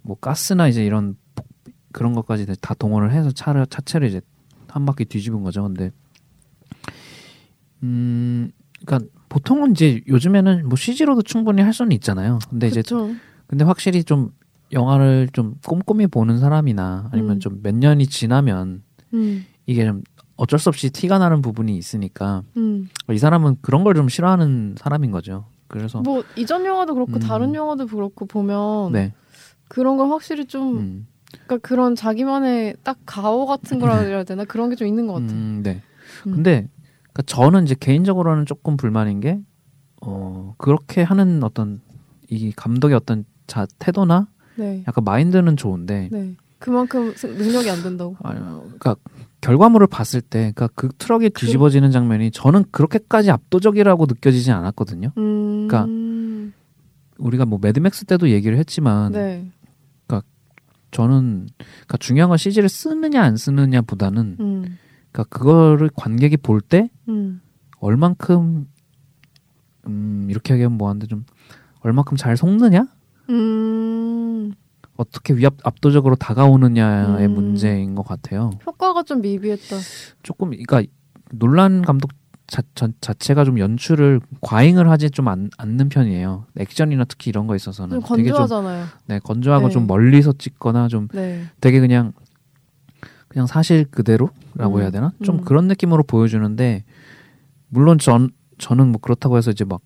뭐 0.02 0.16
가스나 0.20 0.68
이제 0.68 0.84
이런 0.86 1.16
폭- 1.36 1.48
그런 1.92 2.14
것까지 2.14 2.48
다 2.62 2.74
동원을 2.74 3.12
해서 3.12 3.32
차를 3.32 3.68
차체를 3.68 4.08
이제 4.08 4.22
한 4.68 4.86
바퀴 4.86 5.06
뒤집은 5.06 5.44
거죠. 5.44 5.64
근데 5.64 5.92
음, 7.84 8.52
그러니까 8.86 9.10
보통은 9.30 9.72
이제 9.72 10.02
요즘에는 10.08 10.68
뭐 10.68 10.76
CG로도 10.76 11.22
충분히 11.24 11.62
할 11.62 11.74
수는 11.74 11.92
있잖아요. 11.94 12.40
근데 12.50 12.68
이제 12.68 12.82
그쵸. 12.82 13.12
근데 13.48 13.64
확실히 13.66 14.04
좀 14.04 14.32
영화를 14.72 15.30
좀 15.34 15.56
꼼꼼히 15.66 16.08
보는 16.08 16.38
사람이나 16.40 17.10
아니면 17.12 17.38
음. 17.38 17.40
좀몇 17.40 17.76
년이 17.76 18.08
지나면 18.08 18.84
음, 19.14 19.46
이게 19.66 19.86
좀 19.86 20.02
어쩔 20.38 20.58
수 20.60 20.70
없이 20.70 20.90
티가 20.90 21.18
나는 21.20 21.42
부분이 21.42 21.78
있으니까 21.78 22.44
음. 22.58 22.90
이 23.12 23.18
사람은 23.18 23.58
그런 23.62 23.84
걸 23.84 23.94
좀 23.96 24.10
싫어하는 24.10 24.76
사람인 24.78 25.12
거죠. 25.12 25.46
그래서 25.68 26.02
뭐 26.02 26.24
이전 26.36 26.66
영화도 26.66 26.94
그렇고 26.94 27.14
음. 27.14 27.20
다른 27.20 27.54
영화도 27.54 27.88
그렇고 27.88 28.26
보면 28.26 28.92
네, 28.94 29.14
그런 29.68 29.98
걸 29.98 30.10
확실히 30.10 30.46
좀 30.46 30.78
음, 30.78 31.08
그러니까 31.32 31.58
그런 31.60 31.96
자기만의 31.96 32.76
딱 32.84 32.98
가오 33.06 33.46
같은 33.46 33.80
거라 33.80 34.00
해야 34.04 34.24
되나 34.24 34.44
그런 34.46 34.70
게 34.70 34.76
좀 34.76 34.88
있는 34.88 35.08
것 35.08 35.14
같아. 35.14 35.34
음, 35.34 35.62
네. 35.64 35.82
음. 36.28 36.32
근데 36.34 36.68
그러니까 37.14 37.24
저는 37.26 37.66
이제 37.66 37.76
개인적으로는 37.80 38.46
조금 38.46 38.78
불만인 38.78 39.20
게 39.20 39.40
어, 40.02 40.56
그렇게 40.58 41.04
하는 41.04 41.44
어떤 41.44 41.82
이 42.30 42.52
감독의 42.52 42.96
어떤 42.96 43.26
자 43.48 43.66
태도나 43.80 44.28
네, 44.56 44.84
약간 44.88 45.04
마인드는 45.04 45.58
좋은데 45.58 46.10
네. 46.12 46.36
그만큼 46.60 47.14
스- 47.16 47.26
능력이 47.28 47.70
안 47.70 47.82
된다고. 47.82 48.16
아, 48.24 48.34
그러니까 48.34 48.96
결과물을 49.42 49.88
봤을 49.88 50.22
때, 50.22 50.52
그러니까 50.54 50.70
그 50.76 50.90
트럭이 50.98 51.32
뒤집어지는 51.32 51.90
장면이 51.90 52.30
저는 52.30 52.66
그렇게까지 52.70 53.32
압도적이라고 53.32 54.06
느껴지지 54.06 54.52
않았거든요. 54.52 55.12
음, 55.18 55.68
그러니까 55.68 56.54
우리가 57.18 57.46
뭐 57.46 57.58
매드맥스 57.60 58.06
때도 58.06 58.30
얘기를 58.30 58.58
했지만, 58.60 59.12
네, 59.12 59.52
저는 60.92 61.48
그러니까 61.58 61.98
중요한 61.98 62.28
건 62.30 62.38
CG를 62.38 62.68
쓰느냐 62.70 63.24
안 63.24 63.38
쓰느냐보다는, 63.38 64.38
음, 64.40 64.78
그러니까 65.12 65.24
그거를 65.38 65.90
관객이 65.96 66.38
볼때 66.38 66.90
음, 67.10 67.42
얼만큼 67.80 68.68
음 69.88 70.28
이렇게 70.30 70.54
하기엔 70.54 70.72
뭐한데 70.74 71.08
좀 71.08 71.26
얼만큼 71.82 72.16
잘 72.16 72.38
속느냐, 72.38 72.88
음, 73.30 74.54
어떻게 74.98 75.34
위압 75.34 75.56
압도적으로 75.64 76.16
다가오느냐의 76.16 77.26
음. 77.26 77.34
문제인 77.34 77.96
것 77.96 78.06
같아요. 78.06 78.52
효과가 78.66 79.04
좀 79.04 79.22
미비했다. 79.22 79.76
조금 80.22 80.50
그러니까 80.52 80.84
논란 81.32 81.82
감독 81.82 82.12
자, 82.46 82.62
전- 82.76 82.94
자체가 83.00 83.46
좀 83.46 83.58
연출을 83.60 84.20
과잉을 84.42 84.90
하지 84.90 85.10
좀 85.10 85.30
않, 85.30 85.50
않는 85.58 85.88
편이에요. 85.90 86.46
액션이나 86.58 87.06
특히 87.06 87.30
이런 87.30 87.48
거 87.48 87.56
있어서는 87.56 88.02
좀 88.02 88.18
되게 88.18 88.30
좀 88.30 88.40
건조하잖아요. 88.40 88.86
네, 89.08 89.20
건조하고 89.20 89.68
네. 89.68 89.74
좀 89.74 89.88
멀리서 89.88 90.34
찍거나 90.34 90.90
좀 90.90 91.08
네, 91.14 91.46
되게 91.62 91.80
그냥 91.80 92.12
그냥 93.32 93.48
사실 93.48 93.86
그대로라고 93.90 94.76
음, 94.76 94.82
해야 94.82 94.90
되나? 94.92 95.14
좀 95.24 95.38
음. 95.40 95.44
그런 95.46 95.68
느낌으로 95.70 96.04
보여주는데 96.04 96.84
물론 97.70 97.98
전 97.98 98.30
저는 98.58 98.92
뭐 98.92 99.00
그렇다고 99.00 99.38
해서 99.38 99.52
이제 99.52 99.64
막 99.64 99.80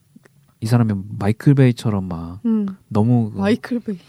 이 0.61 0.67
사람이 0.67 0.93
마이클 1.19 1.53
베이처럼 1.53 2.07
막 2.07 2.39
음, 2.45 2.65
너무 2.87 3.29
그 3.31 3.39
마이클 3.39 3.79
베이. 3.81 3.99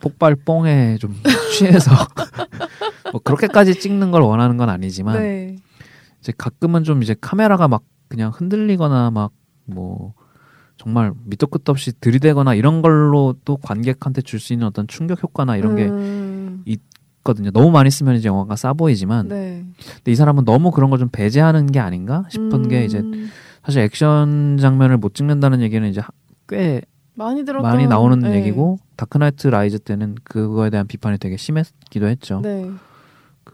폭발 0.00 0.36
뽕에 0.36 0.98
좀 0.98 1.16
취해서 1.56 1.90
뭐 3.12 3.20
그렇게까지 3.24 3.80
찍는 3.80 4.10
걸 4.10 4.20
원하는 4.20 4.56
건 4.58 4.68
아니지만 4.68 5.18
네, 5.20 5.56
이제 6.20 6.32
가끔은 6.36 6.84
좀 6.84 7.02
이제 7.02 7.16
카메라가 7.20 7.66
막 7.66 7.82
그냥 8.08 8.30
흔들리거나 8.32 9.10
막 9.10 9.32
뭐 9.68 10.14
정말 10.76 11.12
밑도 11.24 11.48
끝도 11.48 11.72
없이 11.72 11.92
들이대거나 11.98 12.54
이런 12.54 12.82
걸로 12.82 13.34
또 13.44 13.56
관객한테 13.56 14.22
줄 14.22 14.38
수 14.38 14.52
있는 14.52 14.68
어떤 14.68 14.86
충격 14.86 15.20
효과나 15.24 15.56
이런 15.56 15.74
게 15.74 15.86
음, 15.86 16.62
있거든요. 17.26 17.50
너무 17.50 17.70
많이 17.70 17.90
쓰면 17.90 18.16
이제 18.16 18.28
영화가 18.28 18.54
싸 18.56 18.72
보이지만 18.72 19.28
네. 19.28 19.64
근데 19.96 20.12
이 20.12 20.14
사람은 20.14 20.44
너무 20.44 20.70
그런 20.70 20.90
걸 20.90 20.96
좀 20.96 21.08
배제하는 21.10 21.66
게 21.66 21.78
아닌가 21.80 22.24
싶은 22.30 22.68
게 22.68 22.84
이제 22.86 23.00
음, 23.00 23.28
사실 23.64 23.82
액션 23.82 24.56
장면을 24.58 24.96
못 24.96 25.14
찍는다는 25.14 25.60
얘기는 25.60 25.86
이제 25.88 26.00
하- 26.00 26.08
꽤 26.48 26.80
많이 27.14 27.44
들었던 27.44 27.62
많이 27.70 27.86
나오는 27.86 28.18
네. 28.20 28.36
얘기고 28.36 28.78
다크나이트 28.96 29.48
라이즈 29.48 29.80
때는 29.80 30.14
그거에 30.24 30.70
대한 30.70 30.86
비판이 30.86 31.18
되게 31.18 31.36
심했기도 31.36 32.06
했죠. 32.06 32.40
네. 32.42 32.70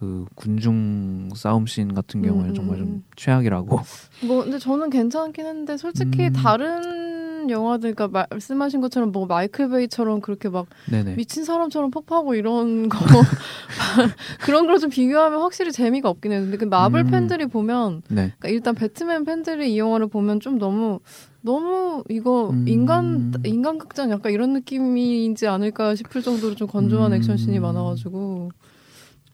그 0.03 0.25
군중 0.35 1.29
싸움 1.37 1.67
씬 1.67 1.95
같은 1.95 2.23
경우에는 2.23 2.51
음, 2.51 2.55
정말 2.55 2.79
음. 2.79 2.85
좀 2.85 3.05
최악이라고. 3.15 3.79
뭐 4.27 4.43
근데 4.43 4.59
저는 4.59 4.91
괜찮긴 4.91 5.47
했는데 5.47 5.77
솔직히 5.77 6.25
음. 6.25 6.33
다른 6.33 7.49
영화들 7.49 7.95
그러니까 7.95 8.27
말씀하신 8.31 8.81
것처럼 8.81 9.13
뭐 9.13 9.27
마이클 9.27 9.69
베이처럼 9.69 10.21
그렇게 10.21 10.49
막 10.49 10.67
네네. 10.91 11.15
미친 11.15 11.45
사람처럼 11.45 11.93
폭파하고 11.93 12.35
이런 12.35 12.89
거 12.89 12.99
그런 14.43 14.67
걸 14.67 14.81
좀 14.81 14.91
비교하면 14.91 15.41
확실히 15.41 15.71
재미가 15.71 16.09
없긴. 16.09 16.33
근데 16.33 16.57
그 16.57 16.65
마블 16.65 17.03
음. 17.03 17.07
팬들이 17.07 17.47
보면 17.47 18.03
네. 18.09 18.33
그러니까 18.41 18.49
일단 18.49 18.75
배트맨 18.75 19.25
팬들이 19.25 19.75
이 19.75 19.79
영화를 19.79 20.09
보면 20.09 20.41
좀 20.41 20.59
너무 20.59 20.99
너무 21.43 22.03
이거 22.09 22.51
음. 22.51 22.67
인간 22.67 23.33
인간 23.45 23.79
극장 23.79 24.11
약간 24.11 24.33
이런 24.33 24.53
느낌이지 24.53 25.47
않을까 25.47 25.95
싶을 25.95 26.23
정도로 26.23 26.57
좀 26.57 26.67
건조한 26.67 27.13
음. 27.13 27.17
액션씬이 27.19 27.61
많아가지고 27.61 28.51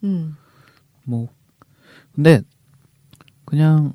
음 0.04 0.36
뭐 1.08 1.28
근데 2.14 2.42
그냥 3.46 3.92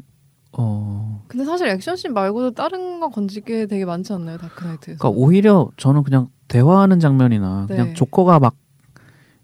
어 0.51 1.23
근데 1.27 1.45
사실 1.45 1.67
액션씬 1.67 2.13
말고도 2.13 2.51
다른 2.51 2.99
거 2.99 3.09
건지게 3.09 3.67
되게 3.67 3.85
많지 3.85 4.13
않나요 4.13 4.37
다크나이트에서? 4.37 4.97
그러니까 4.99 5.09
오히려 5.09 5.69
저는 5.77 6.03
그냥 6.03 6.29
대화하는 6.47 6.99
장면이나 6.99 7.67
네. 7.69 7.75
그냥 7.75 7.93
조커가 7.93 8.39
막 8.39 8.55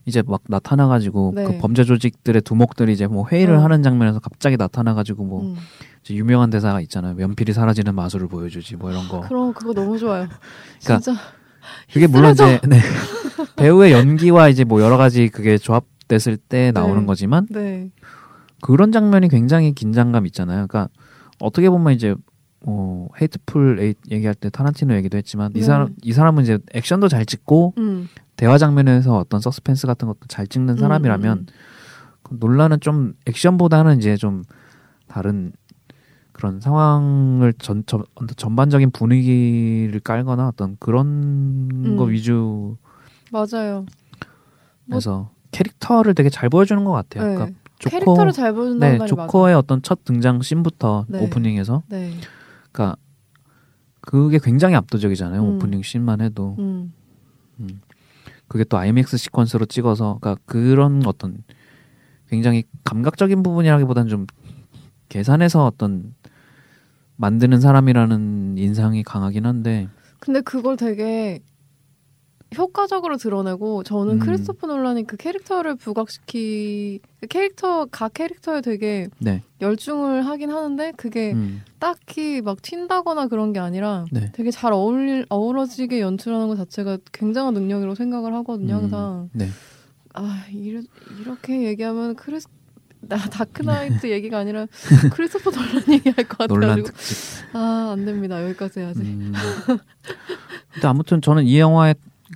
이제 0.05 0.23
막 0.25 0.41
나타나가지고 0.47 1.33
네. 1.35 1.43
그 1.43 1.57
범죄 1.59 1.83
조직들의 1.83 2.41
두목들이 2.41 2.91
이제 2.93 3.05
뭐 3.05 3.27
회의를 3.27 3.55
어. 3.55 3.63
하는 3.63 3.83
장면에서 3.83 4.19
갑자기 4.19 4.57
나타나가지고 4.57 5.23
뭐 5.23 5.41
음. 5.43 5.55
이제 6.03 6.15
유명한 6.15 6.49
대사가 6.49 6.81
있잖아요. 6.81 7.15
연필이 7.19 7.53
사라지는 7.53 7.93
마술을 7.93 8.27
보여주지 8.27 8.75
뭐 8.77 8.89
이런 8.89 9.07
거. 9.07 9.21
그럼 9.21 9.53
그거 9.53 9.73
너무 9.73 9.99
좋아요. 9.99 10.27
그러니까 10.83 10.99
진짜 10.99 11.19
그게 11.93 12.07
물론 12.07 12.31
이제 12.31 12.59
네. 12.67 12.79
배우의 13.57 13.91
연기와 13.91 14.49
이제 14.49 14.63
뭐 14.63 14.81
여러 14.81 14.97
가지 14.97 15.29
그게 15.29 15.57
조합 15.57 15.85
됐을 16.09 16.35
때 16.35 16.73
나오는 16.73 16.99
네. 16.99 17.05
거지만 17.05 17.47
네. 17.49 17.91
그런 18.61 18.91
장면이 18.91 19.29
굉장히 19.29 19.71
긴장감 19.71 20.25
있잖아요. 20.25 20.67
그러니까 20.67 20.89
어떻게 21.39 21.69
보면 21.69 21.93
이제 21.93 22.13
뭐 22.65 23.07
헤이트풀 23.21 23.95
얘기할 24.11 24.35
때 24.35 24.49
타란티노 24.49 24.93
얘기도 24.95 25.17
했지만 25.17 25.51
이 25.51 25.59
네. 25.59 25.61
사람 25.61 25.95
이 26.01 26.11
사람은 26.11 26.43
이제 26.43 26.59
액션도 26.73 27.07
잘 27.07 27.25
찍고 27.25 27.75
음. 27.77 28.09
대화 28.35 28.57
장면에서 28.57 29.17
어떤 29.17 29.39
서스펜스 29.39 29.87
같은 29.87 30.09
것도 30.09 30.19
잘 30.27 30.47
찍는 30.47 30.75
사람이라면 30.75 31.37
음, 31.37 31.45
그 32.23 32.37
논란은 32.39 32.79
좀 32.81 33.13
액션보다는 33.27 33.97
이제 33.97 34.17
좀 34.17 34.43
다른 35.07 35.53
그런 36.33 36.59
상황을 36.59 37.53
전, 37.53 37.83
전 37.85 38.03
전반적인 38.35 38.91
분위기를 38.91 39.99
깔거나 39.99 40.47
어떤 40.47 40.77
그런 40.79 41.95
거 41.97 42.05
음. 42.05 42.09
위주에서 42.09 42.77
맞아요. 44.91 45.29
캐릭터를 45.59 46.13
되게 46.13 46.29
잘 46.29 46.49
보여주는 46.49 46.83
것 46.83 46.91
같아요. 46.91 47.27
네. 47.27 47.35
그러니까 47.35 47.59
조커 47.79 47.91
캐릭터를 47.91 48.31
잘 48.31 48.53
보여준다는 48.53 48.93
네 48.93 48.97
말이 48.99 49.09
조커의 49.09 49.55
어떤 49.55 49.81
첫 49.81 50.03
등장 50.05 50.41
씬부터 50.41 51.05
네. 51.09 51.23
오프닝에서. 51.23 51.83
네. 51.89 52.13
그러니까 52.71 52.97
그게 54.01 54.39
굉장히 54.41 54.75
압도적이잖아요. 54.75 55.41
음. 55.41 55.55
오프닝 55.55 55.81
씬만 55.81 56.21
해도 56.21 56.55
음. 56.59 56.93
그게 58.47 58.63
또 58.63 58.77
IMAX 58.77 59.17
시퀀스로 59.17 59.69
찍어서 59.69 60.17
그러니까 60.19 60.41
그런 60.45 61.05
어떤 61.05 61.43
굉장히 62.29 62.63
감각적인 62.83 63.43
부분이라기보다는 63.43 64.09
좀 64.09 64.27
계산해서 65.09 65.65
어떤 65.65 66.15
만드는 67.17 67.59
사람이라는 67.59 68.57
인상이 68.57 69.03
강하긴 69.03 69.45
한데 69.45 69.89
근데 70.19 70.41
그걸 70.41 70.77
되게 70.77 71.41
효과적으로 72.57 73.17
드러내고 73.17 73.83
저는 73.83 74.15
음. 74.15 74.19
크리스토퍼 74.19 74.67
놀란이 74.67 75.05
그 75.05 75.17
캐릭터를 75.17 75.75
부각시키 75.75 76.99
그 77.21 77.27
캐릭터 77.27 77.85
각 77.85 78.13
캐릭터에 78.15 78.61
되게 78.61 79.07
네. 79.19 79.43
열중을 79.61 80.25
하긴 80.25 80.49
하는데 80.49 80.91
그게 80.97 81.33
음, 81.33 81.61
딱히 81.77 82.41
막 82.41 82.57
튄다거나 82.61 83.29
그런 83.29 83.53
게 83.53 83.59
아니라 83.59 84.05
네. 84.11 84.31
되게 84.33 84.49
잘 84.49 84.73
어울릴 84.73 85.25
어우러지게 85.29 86.01
연출하는 86.01 86.47
것 86.47 86.55
자체가 86.55 86.97
굉장한 87.11 87.53
능력이라고 87.53 87.93
생각을 87.95 88.33
하거든요 88.35 88.75
음, 88.77 88.83
항상 88.83 89.29
네. 89.33 89.47
아 90.13 90.45
이러, 90.51 90.81
이렇게 91.21 91.63
얘기하면 91.65 92.15
크리스 92.15 92.47
나 93.01 93.17
다크나이트 93.17 94.09
얘기가 94.11 94.39
아니라 94.39 94.65
크리스토퍼 95.13 95.51
놀란 95.51 95.83
얘기할 95.89 96.27
것 96.27 96.37
같아가지고 96.39 96.87
특집. 96.87 97.55
아 97.55 97.72
안 97.72 98.05
됩니다 98.05 98.43
여기까지 98.43 98.79
해야지 98.79 99.01
음. 99.01 99.31
근데 100.73 100.87
아무튼 100.87 101.21
저는 101.21 101.45
이 101.45 101.59
영화에 101.59 101.93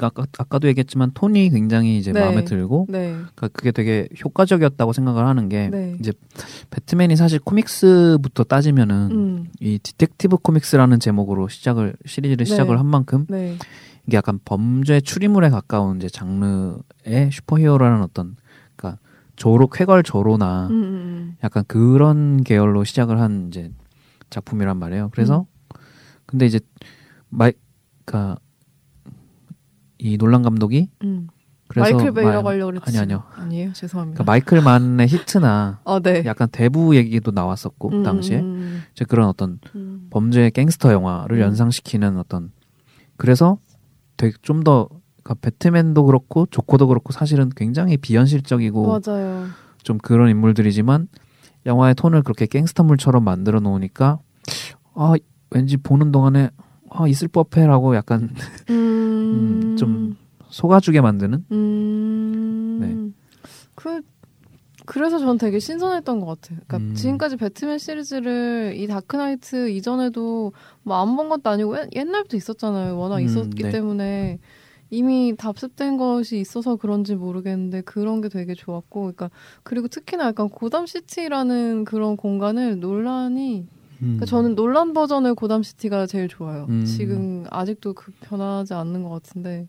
아까, 0.07 0.25
아까도 0.37 0.67
얘기했지만 0.67 1.11
톤이 1.13 1.49
굉장히 1.49 1.97
이제 1.97 2.11
네. 2.11 2.19
마음에 2.19 2.43
들고 2.43 2.87
네 2.89 3.11
그러니까 3.13 3.47
그게 3.49 3.71
되게 3.71 4.07
효과적이었다고 4.23 4.93
생각을 4.93 5.25
하는 5.25 5.49
게 5.49 5.69
네. 5.69 5.97
이제 5.99 6.11
배트맨이 6.69 7.15
사실 7.15 7.39
코믹스부터 7.39 8.43
따지면은 8.45 9.09
음, 9.11 9.47
이 9.59 9.79
디텍티브 9.79 10.37
코믹스라는 10.37 10.99
제목으로 10.99 11.47
시작을 11.47 11.95
시리즈를 12.05 12.45
네. 12.45 12.49
시작을 12.49 12.79
한 12.79 12.85
만큼 12.85 13.25
네. 13.29 13.57
이게 14.07 14.17
약간 14.17 14.39
범죄 14.43 14.99
추리물에 15.01 15.49
가까운 15.49 15.97
이제 15.97 16.09
장르의 16.09 17.31
슈퍼히어로라는 17.31 18.01
어떤 18.03 18.35
그러니까 18.75 18.99
조로 19.35 19.67
쾌걸 19.67 20.03
조로나 20.03 20.67
음, 20.67 20.83
음, 20.83 21.37
약간 21.43 21.63
그런 21.67 22.43
계열로 22.43 22.83
시작을 22.83 23.19
한 23.19 23.47
이제 23.47 23.71
작품이란 24.29 24.77
말이에요. 24.77 25.09
그래서 25.11 25.45
근데 26.25 26.45
이제 26.45 26.59
마이 27.29 27.53
그러니까 28.05 28.39
이 30.03 30.17
놀란 30.17 30.41
감독이 30.41 30.89
음. 31.03 31.27
그래서 31.67 31.95
마이클 31.95 32.11
베이라고 32.13 32.43
마- 32.43 32.49
하려고 32.51 32.71
그랬지. 32.71 32.85
아니 32.89 32.97
아니요. 32.99 33.23
아니에요. 33.35 33.73
죄송합니다. 33.73 34.23
그러니까 34.23 34.31
마이클 34.31 34.61
만의 34.61 35.07
히트나 35.07 35.79
아, 35.85 35.99
네. 36.03 36.23
약간 36.25 36.47
대부 36.51 36.95
얘기도 36.95 37.31
나왔었고 37.31 37.89
그 37.89 37.95
음, 37.97 38.03
당시에 38.03 38.39
음, 38.41 38.83
이제 38.93 39.05
그런 39.05 39.27
어떤 39.29 39.59
음. 39.75 40.07
범죄 40.09 40.49
갱스터 40.49 40.91
영화를 40.91 41.37
음. 41.37 41.41
연상시키는 41.41 42.17
어떤 42.17 42.51
그래서 43.17 43.57
되게 44.17 44.35
좀 44.41 44.63
더 44.63 44.87
그러니까 45.23 45.35
배트맨도 45.41 46.03
그렇고 46.05 46.45
조커도 46.51 46.87
그렇고 46.87 47.13
사실은 47.13 47.49
굉장히 47.55 47.95
비현실적이고 47.97 48.99
맞아요. 49.05 49.45
좀 49.81 49.97
그런 49.97 50.29
인물들이지만 50.29 51.07
영화의 51.65 51.95
톤을 51.95 52.23
그렇게 52.23 52.45
갱스터물처럼 52.45 53.23
만들어 53.23 53.61
놓으니까 53.61 54.19
아 54.95 55.13
왠지 55.49 55.77
보는 55.77 56.11
동안에 56.11 56.49
아 56.95 57.07
있을 57.07 57.27
법해라고 57.27 57.95
약간 57.95 58.29
음, 58.69 59.75
좀 59.77 60.15
속아주게 60.49 61.01
만드는 61.01 61.45
음. 61.51 62.77
네. 62.79 63.47
그 63.75 64.01
그래서 64.85 65.17
전 65.17 65.37
되게 65.37 65.59
신선했던 65.59 66.19
것 66.19 66.25
같아요. 66.25 66.59
그러니까 66.67 66.89
음. 66.91 66.93
지금까지 66.93 67.37
배트맨 67.37 67.77
시리즈를 67.79 68.73
이 68.75 68.85
다크나이트 68.87 69.69
이전에도 69.69 70.51
뭐 70.83 70.97
안 71.01 71.15
본 71.15 71.29
것도 71.29 71.49
아니고 71.49 71.77
옛- 71.77 71.89
옛날부터 71.95 72.35
있었잖아요. 72.35 72.97
워낙 72.97 73.15
음, 73.19 73.25
있었기 73.25 73.63
네. 73.63 73.69
때문에 73.69 74.39
이미 74.89 75.33
답습된 75.37 75.95
것이 75.97 76.37
있어서 76.37 76.75
그런지 76.75 77.15
모르겠는데 77.15 77.81
그런 77.81 78.19
게 78.21 78.27
되게 78.29 78.53
좋았고, 78.53 78.99
그러니까 79.01 79.31
그리고 79.63 79.87
특히나 79.87 80.25
약간 80.25 80.49
고담 80.49 80.85
시티라는 80.85 81.85
그런 81.85 82.15
공간을 82.17 82.79
논란이 82.79 83.65
그러니까 84.03 84.25
저는 84.25 84.55
논란 84.55 84.93
버전의 84.93 85.35
고담 85.35 85.63
시티가 85.63 86.05
제일 86.07 86.27
좋아요. 86.27 86.65
음. 86.69 86.85
지금 86.85 87.45
아직도 87.49 87.93
그 87.93 88.11
변하지 88.21 88.73
않는 88.73 89.03
것 89.03 89.09
같은데 89.09 89.67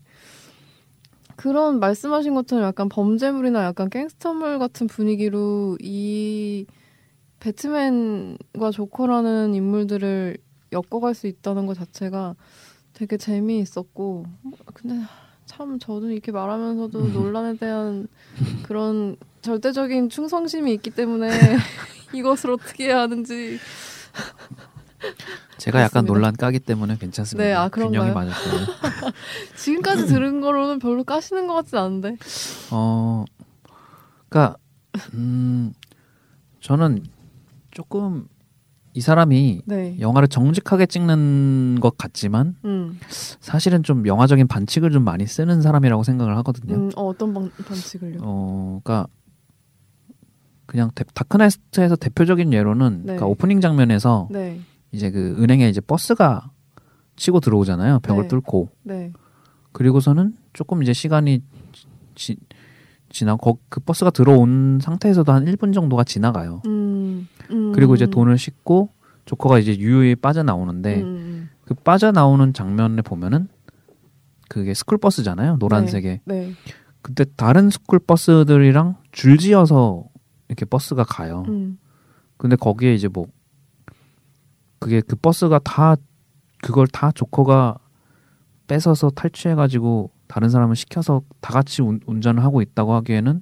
그런 1.35 1.79
말씀하신 1.79 2.33
것처럼 2.35 2.65
약간 2.65 2.89
범죄물이나 2.89 3.63
약간 3.65 3.89
갱스터물 3.89 4.59
같은 4.59 4.87
분위기로 4.87 5.77
이 5.81 6.65
배트맨과 7.39 8.71
조커라는 8.71 9.53
인물들을 9.53 10.37
엮어갈 10.71 11.13
수 11.13 11.27
있다는 11.27 11.65
것 11.65 11.75
자체가 11.75 12.35
되게 12.93 13.17
재미있었고 13.17 14.25
근데 14.73 15.01
참 15.45 15.77
저도 15.79 16.09
이렇게 16.09 16.31
말하면서도 16.31 17.09
논란에 17.09 17.57
대한 17.57 18.07
그런 18.63 19.15
절대적인 19.41 20.09
충성심이 20.09 20.73
있기 20.73 20.89
때문에 20.89 21.29
이것을 22.13 22.51
어떻게 22.51 22.85
해야 22.85 23.01
하는지 23.01 23.59
제가 25.57 25.79
약간 25.79 26.05
그렇습니다. 26.05 26.13
논란 26.13 26.35
까기 26.35 26.59
때문에 26.59 26.97
괜찮습니다. 26.97 27.43
네, 27.43 27.53
아, 27.53 27.69
그런가요? 27.69 28.01
균형이 28.01 28.13
맞았어요. 28.13 28.65
지금까지 29.55 30.07
들은 30.07 30.41
거로는 30.41 30.79
별로 30.79 31.03
까시는 31.03 31.47
것 31.47 31.53
같진 31.53 31.77
않은데 31.77 32.17
어, 32.71 33.25
그러니까 34.29 34.57
음, 35.13 35.73
저는 36.61 37.03
조금 37.71 38.27
이 38.93 39.01
사람이 39.01 39.61
네. 39.65 39.97
영화를 39.99 40.29
정직하게 40.29 40.85
찍는 40.85 41.79
것 41.81 41.97
같지만 41.97 42.55
음, 42.63 42.97
사실은 43.09 43.83
좀 43.83 44.07
영화적인 44.07 44.47
반칙을 44.47 44.91
좀 44.91 45.03
많이 45.03 45.27
쓰는 45.27 45.61
사람이라고 45.61 46.03
생각을 46.03 46.37
하거든요. 46.37 46.75
음, 46.75 46.91
어, 46.95 47.07
어떤 47.07 47.33
방, 47.33 47.49
방식을요? 47.65 48.19
어, 48.21 48.79
그러니까 48.83 49.07
그냥 50.75 50.91
데- 50.93 51.05
다크나이트에서 51.13 51.95
대표적인 51.95 52.51
예로는 52.51 52.97
네. 52.97 53.03
그러니까 53.03 53.27
오프닝 53.27 53.61
장면에서 53.61 54.27
네, 54.29 54.59
이제 54.91 55.09
그 55.09 55.41
은행에 55.41 55.69
이제 55.69 55.79
버스가 55.79 56.51
치고 57.15 57.39
들어오잖아요. 57.39 57.99
벽을 57.99 58.23
네. 58.23 58.27
뚫고 58.27 58.67
네, 58.83 59.13
그리고서는 59.71 60.33
조금 60.51 60.83
이제 60.83 60.91
시간이 60.91 61.41
지, 62.15 62.35
지나고 63.07 63.53
거- 63.53 63.59
그 63.69 63.79
버스가 63.79 64.09
들어온 64.11 64.79
상태에서도 64.81 65.31
한 65.31 65.45
1분 65.45 65.73
정도가 65.73 66.03
지나가요. 66.03 66.61
음, 66.65 67.29
음, 67.51 67.71
그리고 67.71 67.95
이제 67.95 68.05
돈을 68.05 68.37
싣고 68.37 68.89
조커가 69.23 69.59
이제 69.59 69.77
유유히 69.77 70.15
빠져나오는데 70.15 71.01
음, 71.03 71.49
그 71.63 71.73
빠져나오는 71.73 72.51
장면을 72.51 73.01
보면은 73.01 73.47
그게 74.49 74.73
스쿨 74.73 74.97
버스잖아요. 74.97 75.55
노란색에. 75.59 76.19
네, 76.25 76.51
그때 77.01 77.23
다른 77.37 77.69
스쿨 77.69 77.99
버스들이랑 77.99 78.97
줄지어서 79.13 80.03
이렇게 80.47 80.65
버스가 80.65 81.03
가요. 81.03 81.43
음, 81.47 81.77
근데 82.37 82.55
거기에 82.55 82.93
이제 82.93 83.07
뭐 83.07 83.27
그게 84.79 85.01
그 85.01 85.15
버스가 85.15 85.59
다 85.59 85.95
그걸 86.61 86.87
다 86.87 87.11
조커가 87.11 87.77
뺏어서 88.67 89.09
탈취해가지고 89.11 90.11
다른 90.27 90.49
사람을 90.49 90.75
시켜서 90.75 91.21
다 91.39 91.53
같이 91.53 91.81
운, 91.81 91.99
운전을 92.05 92.43
하고 92.43 92.61
있다고 92.61 92.93
하기에는 92.93 93.41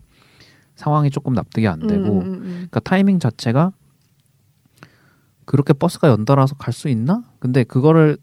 상황이 0.75 1.09
조금 1.09 1.33
납득이 1.33 1.67
안 1.67 1.79
되고 1.79 2.19
음, 2.19 2.25
음, 2.25 2.33
음, 2.33 2.41
그러니까 2.51 2.79
타이밍 2.81 3.19
자체가 3.19 3.71
그렇게 5.45 5.73
버스가 5.73 6.09
연달아서 6.09 6.55
갈 6.55 6.73
수 6.73 6.87
있나? 6.89 7.23
근데 7.39 7.63
그거를 7.63 8.17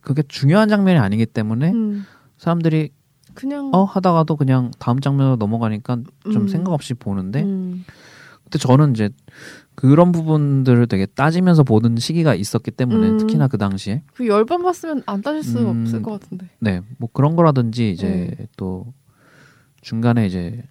그게 0.00 0.22
중요한 0.22 0.68
장면이 0.68 0.98
아니기 0.98 1.26
때문에 1.26 1.72
음. 1.72 2.04
사람들이 2.38 2.90
그냥 3.38 3.70
어 3.72 3.84
하다가도 3.84 4.36
그냥 4.36 4.70
다음 4.80 4.98
장면으로 5.00 5.36
넘어가니까 5.36 5.98
좀 6.24 6.42
음. 6.42 6.48
생각 6.48 6.72
없이 6.72 6.94
보는데 6.94 7.42
음, 7.44 7.84
근데 8.42 8.58
저는 8.58 8.90
이제 8.92 9.10
그런 9.76 10.10
부분들을 10.10 10.86
되게 10.88 11.06
따지면서 11.06 11.62
보는 11.62 11.96
시기가 11.98 12.34
있었기 12.34 12.72
때문에 12.72 13.10
음. 13.10 13.18
특히나 13.18 13.46
그 13.46 13.56
당시에 13.58 14.02
그 14.14 14.26
열 14.26 14.44
번 14.44 14.62
봤으면 14.64 15.02
안 15.06 15.22
따질 15.22 15.44
수 15.44 15.60
음. 15.60 15.82
없을 15.82 16.02
것 16.02 16.20
같은데. 16.20 16.48
네 16.58 16.75
뭐 16.75 17.10
그런 17.12 17.36
거라든지 17.36 17.90
이제 17.92 18.34
네. 18.36 18.46
또 18.56 18.92
중간에 19.82 20.26
이제 20.26 20.64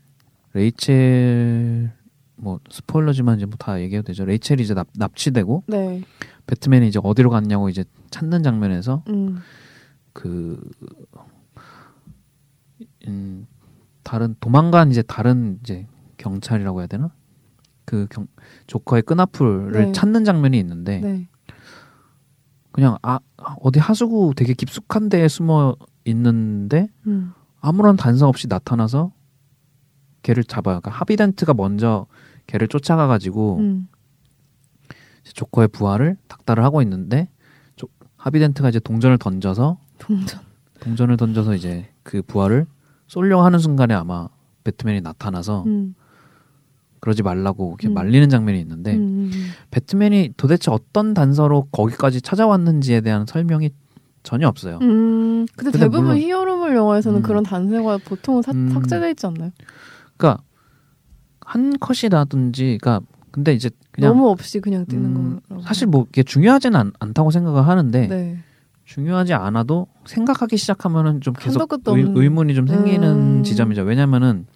레이첼 0.54 1.92
뭐 2.36 2.60
스포일러지만 2.70 3.38
이제 3.38 3.46
뭐 3.46 3.56
다 3.58 3.80
얘기해도 3.82 4.08
되죠 4.08 4.26
레이첼이 4.26 4.62
이제 4.62 4.74
납, 4.74 4.88
납치되고 4.96 5.64
네, 5.68 6.04
배트맨이 6.46 6.88
이제 6.88 7.00
어디로 7.02 7.30
갔냐고 7.30 7.70
이제 7.70 7.84
찾는 8.12 8.44
장면에서 8.44 9.04
음, 9.10 9.40
그 10.14 10.60
음, 13.08 13.48
다른 14.04 14.36
도망간 14.40 14.92
이제 14.92 15.02
다른 15.02 15.60
이제 15.64 15.88
경찰이라고 16.18 16.80
해야 16.80 16.88
되나? 16.88 17.12
그 17.86 18.08
경, 18.10 18.28
조커의 18.68 19.04
끈앞풀을 19.04 19.72
네. 19.72 19.92
찾는 19.94 20.26
장면이 20.26 20.60
있는데 20.60 21.00
네, 21.00 21.28
그냥 22.72 22.98
아 23.02 23.20
어디 23.62 23.80
하수구 23.80 24.34
되게 24.36 24.54
깊숙한 24.54 25.10
데에 25.10 25.28
숨어 25.28 25.76
있는데 26.06 26.90
음, 27.08 27.34
아무런 27.62 27.96
단서 27.96 28.28
없이 28.28 28.48
나타나서 28.48 29.12
걔를 30.22 30.44
잡아요. 30.44 30.80
그러니까 30.82 30.92
하비덴트가 30.92 31.54
먼저 31.54 32.08
걔를 32.48 32.68
쫓아가 32.68 33.08
가지고 33.08 33.58
음, 33.60 33.88
조커의 35.24 35.70
부하를 35.70 36.18
닥달을 36.28 36.64
하고 36.64 36.82
있는데 36.82 37.30
조- 37.76 37.88
하비덴트가 38.18 38.70
이제 38.70 38.80
동전을 38.80 39.18
던져서 39.18 39.80
동전. 39.98 40.42
동전을 40.82 41.18
던져서 41.18 41.56
이제 41.56 41.88
그 42.04 42.22
부하를 42.22 42.66
쏠려고 43.08 43.44
하는 43.44 43.60
순간에 43.60 43.94
아마 43.94 44.28
배트맨이 44.64 45.02
나타나서 45.02 45.64
음, 45.66 45.96
그러지 47.00 47.24
말라고 47.24 47.70
이렇게 47.80 47.88
음. 47.88 47.94
말리는 47.94 48.28
장면이 48.30 48.60
있는데 48.62 48.96
음, 48.96 49.32
음, 49.34 49.50
배트맨이 49.72 50.34
도대체 50.38 50.72
어떤 50.72 51.14
단서로 51.14 51.68
거기까지 51.72 52.22
찾아왔는지에 52.22 53.02
대한 53.02 53.26
설명이 53.28 53.70
전혀 54.24 54.48
없어요. 54.48 54.80
음. 54.82 55.46
근데, 55.56 55.72
근데 55.72 55.80
대부분 55.80 56.04
물론- 56.06 56.18
히어로물 56.18 56.76
영화에서는 56.76 57.20
음. 57.20 57.24
그런 57.24 57.44
단서가 57.44 57.98
보통은 58.00 58.42
사- 58.42 58.52
음. 58.52 58.70
삭제돼 58.72 59.12
있지 59.12 59.26
않나요? 59.26 59.52
그러니까 60.18 60.44
한 61.42 61.78
컷이라든지, 61.80 62.78
그러니까 62.82 63.06
근데 63.32 63.54
이제 63.54 63.70
그냥 63.92 64.10
너무 64.12 64.30
없이 64.30 64.60
그냥 64.60 64.86
뛰는 64.86 65.06
음, 65.16 65.40
거라고. 65.48 65.62
사실 65.66 65.88
뭐 65.88 66.06
이게 66.10 66.24
중요하지는 66.24 66.78
않, 66.78 66.92
않다고 67.00 67.32
생각을 67.32 67.66
하는데 67.68 68.08
네. 68.08 68.38
중요하지 68.88 69.34
않아도 69.34 69.88
생각하기 70.06 70.56
시작하면은 70.56 71.20
좀 71.20 71.34
계속 71.34 71.62
의, 71.72 71.78
없는- 71.78 72.18
의문이 72.18 72.56
좀 72.56 72.68
생기는 72.68 73.40
음. 73.40 73.44
지점이죠. 73.44 73.82
왜냐면은 73.84 74.48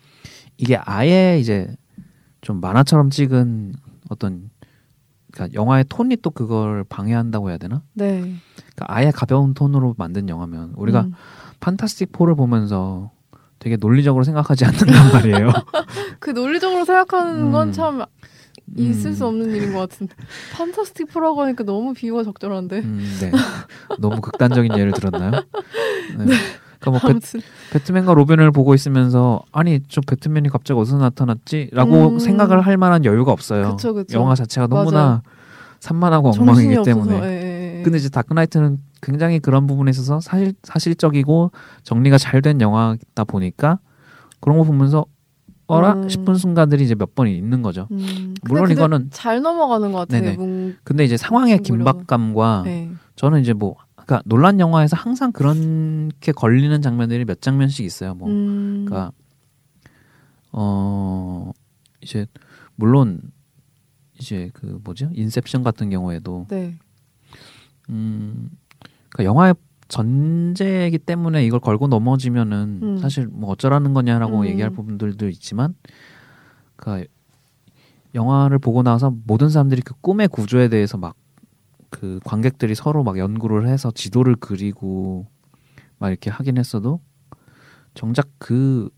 이게 0.57 0.77
아예 0.77 1.37
이제 1.37 1.67
좀 2.39 2.61
만화처럼 2.61 3.09
찍은 3.09 3.73
어떤 4.09 4.49
그러니까 5.33 5.53
영화의 5.53 5.85
톤이 5.89 6.17
또 6.21 6.29
그걸 6.29 6.85
방해한다고 6.85 7.49
해야 7.49 7.57
되나? 7.57 7.83
네. 7.93 8.19
그러니까 8.21 8.85
아예 8.87 9.11
가벼운 9.11 9.53
톤으로 9.53 9.95
만든 9.97 10.29
영화면 10.29 10.73
우리가 10.77 11.01
음. 11.01 11.13
판타스틱 11.59 12.13
4를 12.13 12.37
보면서 12.37 13.11
되게 13.59 13.75
논리적으로 13.75 14.23
생각하지 14.23 14.63
않는단 14.65 15.11
말이에요. 15.11 15.51
그 16.19 16.29
논리적으로 16.31 16.85
생각하는 16.85 17.51
건 17.51 17.67
음. 17.67 17.73
참 17.73 18.05
있을 18.77 19.11
음. 19.11 19.13
수 19.13 19.25
없는 19.27 19.49
일인 19.55 19.73
것 19.73 19.79
같은데 19.79 20.13
판타스틱 20.53 21.07
프라고 21.09 21.41
하니까 21.41 21.63
너무 21.63 21.93
비유가 21.93 22.23
적절한데 22.23 22.79
음, 22.79 23.17
네. 23.21 23.31
너무 23.99 24.21
극단적인 24.21 24.77
예를 24.77 24.91
들었나요? 24.93 25.31
네. 25.31 26.25
그러니까 26.79 26.91
뭐 26.91 26.99
배, 26.99 27.07
아무튼 27.09 27.41
배 27.71 27.79
트맨과 27.79 28.13
로빈을 28.13 28.51
보고 28.51 28.73
있으면서 28.73 29.41
아니 29.51 29.81
저 29.87 30.01
배트맨이 30.01 30.49
갑자기 30.49 30.79
어디서 30.79 30.97
나타났지?라고 30.97 32.09
음. 32.09 32.19
생각을 32.19 32.61
할 32.61 32.77
만한 32.77 33.05
여유가 33.05 33.31
없어요. 33.31 33.75
그쵸, 33.75 33.93
그쵸. 33.93 34.17
영화 34.17 34.33
자체가 34.35 34.67
맞아요. 34.67 34.85
너무나 34.85 35.21
산만하고 35.79 36.31
정신이 36.31 36.75
엉망이기 36.75 36.77
없어서 36.79 37.09
때문에. 37.09 37.27
예, 37.27 37.31
예, 37.31 37.79
예. 37.79 37.83
근데 37.83 37.97
이제 37.97 38.09
다크나이트는 38.09 38.79
굉장히 39.01 39.39
그런 39.39 39.67
부분에 39.67 39.89
있어서 39.91 40.19
사실 40.21 40.53
사실적이고 40.63 41.51
정리가 41.83 42.17
잘 42.17 42.41
된 42.41 42.61
영화다 42.61 43.23
보니까 43.25 43.79
그런 44.39 44.57
거 44.57 44.63
보면서 44.63 45.05
어라 45.71 45.93
음. 45.93 46.09
싶은 46.09 46.35
순간들이 46.35 46.83
이제 46.83 46.95
몇번 46.95 47.27
있는 47.27 47.61
거죠. 47.61 47.87
음, 47.91 48.33
물론 48.43 48.69
이거는 48.71 49.09
잘 49.11 49.41
넘어가는 49.41 49.91
것 49.91 49.99
같아요. 49.99 50.21
네네. 50.21 50.35
뭉- 50.35 50.75
근데 50.83 51.03
이제 51.05 51.15
상황의. 51.17 51.59
긴박감과 51.59 52.63
네. 52.65 52.91
저는 53.15 53.41
이제 53.41 53.53
뭐 53.53 53.75
그러니까 53.95 54.21
논란 54.25 54.59
영화에서 54.59 54.97
항상 54.97 55.31
그렇게 55.31 56.31
걸리는 56.33 56.81
장면들이 56.81 57.23
몇 57.25 57.41
장면씩 57.41 57.85
있어요. 57.85 58.13
뭐 58.15 58.27
음, 58.29 58.85
그러니까 58.85 59.11
어 60.51 61.51
이제 62.01 62.25
물론 62.75 63.21
이제 64.19 64.49
그 64.53 64.79
뭐죠 64.83 65.09
인셉션 65.13 65.63
같은 65.63 65.89
경우에도 65.89 66.45
네. 66.49 66.75
음 67.89 68.49
그러니까 69.09 69.23
영화의 69.29 69.55
전제이기 69.91 70.97
때문에 70.99 71.45
이걸 71.45 71.59
걸고 71.59 71.87
넘어지면은 71.87 72.79
음. 72.81 72.97
사실 72.97 73.27
뭐 73.27 73.51
어쩌라는 73.51 73.93
거냐라고 73.93 74.39
음. 74.41 74.45
얘기할 74.45 74.71
부분들도 74.71 75.27
있지만 75.29 75.75
그러니까 76.77 77.07
영화를 78.15 78.57
보고 78.57 78.83
나서 78.83 79.13
모든 79.27 79.49
사람들이 79.49 79.81
그 79.83 79.93
꿈의 80.01 80.27
구조에 80.29 80.69
대해서 80.69 80.97
막 80.97 81.15
그 81.93 82.21
관객들이 82.23 82.73
서로 82.73 83.03
막 83.03 83.17
연구를 83.17 83.67
해서 83.67 83.91
지도를 83.91 84.37
그리고 84.39 85.27
막 85.99 86.07
이렇게 86.07 86.29
하긴 86.29 86.57
했어도 86.57 87.01
정작 87.93 88.29
그 88.37 88.89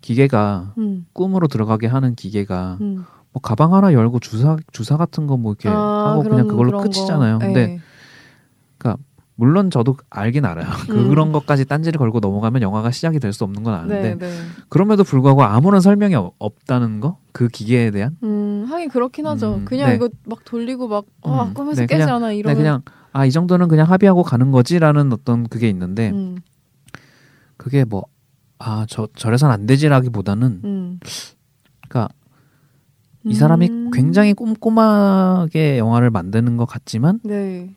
기계가 0.00 0.72
음, 0.78 1.04
꿈으로 1.12 1.46
들어가게 1.46 1.88
하는 1.88 2.14
기계가 2.14 2.78
음. 2.80 3.04
뭐 3.32 3.42
가방 3.42 3.74
하나 3.74 3.92
열고 3.92 4.18
주사 4.20 4.56
주사 4.72 4.96
같은 4.96 5.26
거 5.26 5.36
뭐 5.36 5.52
이렇게 5.52 5.68
아, 5.68 5.72
하고 6.12 6.22
그냥 6.22 6.46
그런- 6.46 6.48
그걸로 6.48 6.70
그런 6.70 6.82
거. 6.84 6.88
끝이잖아요. 6.88 7.38
근데 7.38 7.66
네. 7.66 7.78
물론 9.42 9.70
저도 9.70 9.96
알긴 10.08 10.44
알아요. 10.44 10.66
음. 10.90 11.08
그런 11.08 11.32
것까지 11.32 11.64
딴지를 11.64 11.98
걸고 11.98 12.20
넘어가면 12.20 12.62
영화가 12.62 12.92
시작이 12.92 13.18
될 13.18 13.32
수 13.32 13.42
없는 13.42 13.64
건 13.64 13.74
아는데 13.74 14.14
네, 14.14 14.18
네. 14.18 14.32
그럼에도 14.68 15.02
불구하고 15.02 15.42
아무런 15.42 15.80
설명이 15.80 16.14
없- 16.14 16.34
없다는 16.38 17.00
거 17.00 17.18
그 17.32 17.48
기계에 17.48 17.90
대한 17.90 18.16
음, 18.22 18.66
하긴 18.68 18.88
그렇긴 18.90 19.26
하죠. 19.26 19.54
음, 19.56 19.64
그냥 19.64 19.88
네. 19.88 19.96
이거 19.96 20.08
막 20.26 20.44
돌리고 20.44 20.86
막, 20.86 21.06
아, 21.22 21.44
음, 21.44 21.54
꿈에서 21.54 21.80
네, 21.80 21.86
깨지 21.88 22.02
그냥- 22.04 22.16
않아, 22.16 22.28
네, 22.28 22.36
이러면. 22.36 22.56
그냥 22.56 22.82
아 23.12 23.26
이 23.26 23.30
정도는 23.32 23.66
그냥 23.68 23.90
합의하고 23.90 24.22
가는 24.22 24.50
거지라는 24.52 25.12
어떤 25.12 25.48
그게 25.48 25.68
있는데 25.70 26.10
음, 26.10 26.36
그게 27.56 27.84
뭐 27.84 28.04
아 28.58 28.86
저 28.88 29.08
저래선 29.16 29.50
안 29.50 29.66
되지라기보다는 29.66 30.60
음. 30.62 31.00
그러니까 31.88 32.14
이 33.24 33.34
사람이 33.34 33.66
음. 33.68 33.90
굉장히 33.92 34.34
꼼꼼하게 34.34 35.78
영화를 35.78 36.10
만드는 36.10 36.56
것 36.56 36.66
같지만 36.66 37.18
네. 37.24 37.74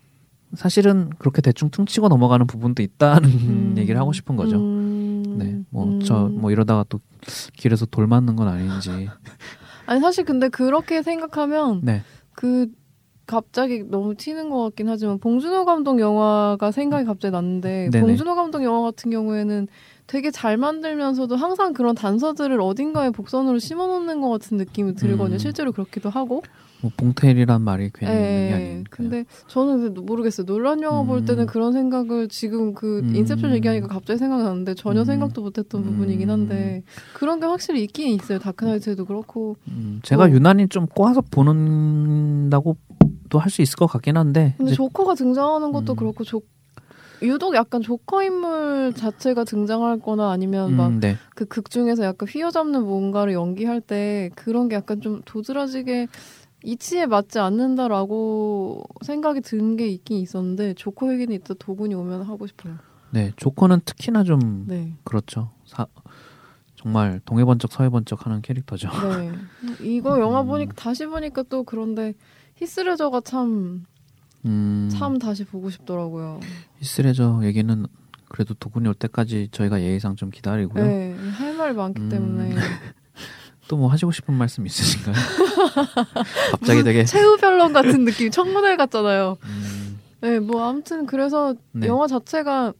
사실은 0.56 1.10
그렇게 1.18 1.40
대충 1.42 1.70
퉁치고 1.70 2.08
넘어가는 2.08 2.46
부분도 2.46 2.82
있다는 2.82 3.28
음. 3.28 3.74
얘기를 3.76 4.00
하고 4.00 4.12
싶은 4.12 4.36
거죠. 4.36 4.56
음. 4.56 5.36
네, 5.38 5.60
뭐 5.70 5.84
음. 5.84 6.00
저뭐 6.00 6.50
이러다가 6.50 6.84
또 6.88 7.00
길에서 7.54 7.86
돌 7.86 8.06
맞는 8.06 8.36
건 8.36 8.48
아닌지. 8.48 8.90
아니, 9.86 10.00
사실 10.00 10.24
근데 10.24 10.48
그렇게 10.48 11.02
생각하면, 11.02 11.80
네, 11.84 12.02
그, 12.32 12.68
갑자기 13.26 13.82
너무 13.82 14.14
튀는 14.14 14.50
것 14.50 14.62
같긴 14.62 14.88
하지만, 14.88 15.18
봉준호 15.18 15.64
감독 15.64 15.98
영화가 16.00 16.70
생각이 16.70 17.04
갑자기 17.04 17.32
났는데, 17.32 17.90
네네. 17.90 18.00
봉준호 18.00 18.34
감독 18.34 18.62
영화 18.62 18.82
같은 18.82 19.10
경우에는 19.10 19.68
되게 20.06 20.30
잘 20.30 20.56
만들면서도 20.56 21.34
항상 21.36 21.72
그런 21.72 21.94
단서들을 21.94 22.60
어딘가에 22.60 23.10
복선으로 23.10 23.58
심어놓는 23.58 24.20
것 24.20 24.28
같은 24.28 24.56
느낌이 24.56 24.94
들거든요. 24.94 25.36
음. 25.36 25.38
실제로 25.38 25.72
그렇기도 25.72 26.10
하고. 26.10 26.42
뭐 26.82 26.90
봉태일이란 26.96 27.62
말이 27.62 27.90
괜히 27.92 28.12
예, 28.12 28.52
아니니까. 28.52 28.90
근데 28.90 29.24
저는 29.48 29.94
모르겠어요. 29.94 30.46
논란 30.46 30.82
영화 30.82 31.02
볼 31.04 31.20
음. 31.20 31.24
때는 31.24 31.46
그런 31.46 31.72
생각을 31.72 32.28
지금 32.28 32.74
그 32.74 33.00
음. 33.00 33.16
인셉션 33.16 33.54
얘기하니까 33.54 33.88
갑자기 33.88 34.18
생각나는데 34.18 34.74
전혀 34.74 35.00
음. 35.00 35.04
생각도 35.04 35.40
못했던 35.40 35.80
음. 35.80 35.86
부분이긴 35.86 36.30
한데 36.30 36.82
그런 37.14 37.40
게 37.40 37.46
확실히 37.46 37.82
있긴 37.82 38.08
있어요. 38.08 38.38
다크나이트에도 38.38 39.06
그렇고. 39.06 39.56
음, 39.68 40.00
제가 40.02 40.24
어. 40.24 40.28
유난히 40.28 40.68
좀 40.68 40.86
꼬아서 40.86 41.22
보는다고 41.22 42.76
또할수 43.28 43.62
있을 43.62 43.76
것 43.76 43.86
같긴 43.86 44.16
한데. 44.16 44.54
근데 44.56 44.72
조커가 44.72 45.14
등장하는 45.14 45.72
것도 45.72 45.94
음. 45.94 45.96
그렇고 45.96 46.24
조, 46.24 46.42
유독 47.22 47.54
약간 47.54 47.80
조커 47.82 48.22
인물 48.22 48.92
자체가 48.94 49.44
등장할거나 49.44 50.30
아니면 50.30 50.76
막 50.76 50.88
음, 50.88 51.00
네. 51.00 51.16
그극 51.34 51.70
중에서 51.70 52.04
약간 52.04 52.28
휘어잡는 52.28 52.82
뭔가를 52.82 53.32
연기할 53.32 53.80
때 53.80 54.30
그런 54.34 54.68
게 54.68 54.76
약간 54.76 55.00
좀 55.00 55.22
도드라지게 55.24 56.08
이치에 56.64 57.06
맞지 57.06 57.38
않는다라고 57.38 58.84
생각이 59.04 59.40
든 59.40 59.76
게 59.76 59.88
있긴 59.88 60.18
있었는데 60.18 60.74
조커 60.74 61.12
얘기는 61.12 61.32
이따 61.34 61.54
도군이 61.54 61.94
오면 61.94 62.22
하고 62.22 62.46
싶어요. 62.46 62.74
네, 63.10 63.32
조커는 63.36 63.80
특히나 63.84 64.24
좀 64.24 64.64
네. 64.66 64.92
그렇죠. 65.04 65.50
사, 65.64 65.86
정말 66.74 67.20
동해번쩍 67.24 67.72
서해번쩍 67.72 68.26
하는 68.26 68.42
캐릭터죠. 68.42 68.88
네. 69.18 69.32
이거 69.80 70.20
영화 70.20 70.42
음. 70.42 70.46
보니까 70.46 70.72
다시 70.74 71.06
보니까 71.06 71.42
또 71.48 71.62
그런데 71.62 72.14
히스레저가 72.56 73.20
참참 73.22 73.86
음, 74.46 75.18
다시 75.20 75.44
보고 75.44 75.70
싶더라고요. 75.70 76.40
히스레저 76.80 77.40
얘기는 77.44 77.86
그래도 78.28 78.54
도군이 78.54 78.88
올 78.88 78.94
때까지 78.94 79.48
저희가 79.52 79.80
예의상 79.82 80.16
좀 80.16 80.30
기다리고요. 80.30 80.84
네. 80.84 81.14
할 81.38 81.54
말이 81.54 81.74
많기 81.74 82.00
음. 82.02 82.08
때문에 82.08 82.54
또 83.68 83.76
뭐 83.76 83.88
하시고 83.88 84.12
싶은 84.12 84.32
말씀 84.34 84.64
있으신가요? 84.64 85.14
갑자기 86.52 86.82
되게 86.84 87.04
최후 87.04 87.36
변론 87.36 87.72
같은 87.72 88.04
느낌 88.04 88.30
청문회 88.30 88.76
같잖아요. 88.76 89.36
음, 89.42 89.98
네, 90.20 90.38
뭐 90.38 90.68
아무튼 90.68 91.04
그래서 91.06 91.54
네. 91.72 91.88
영화 91.88 92.06
자체가 92.06 92.72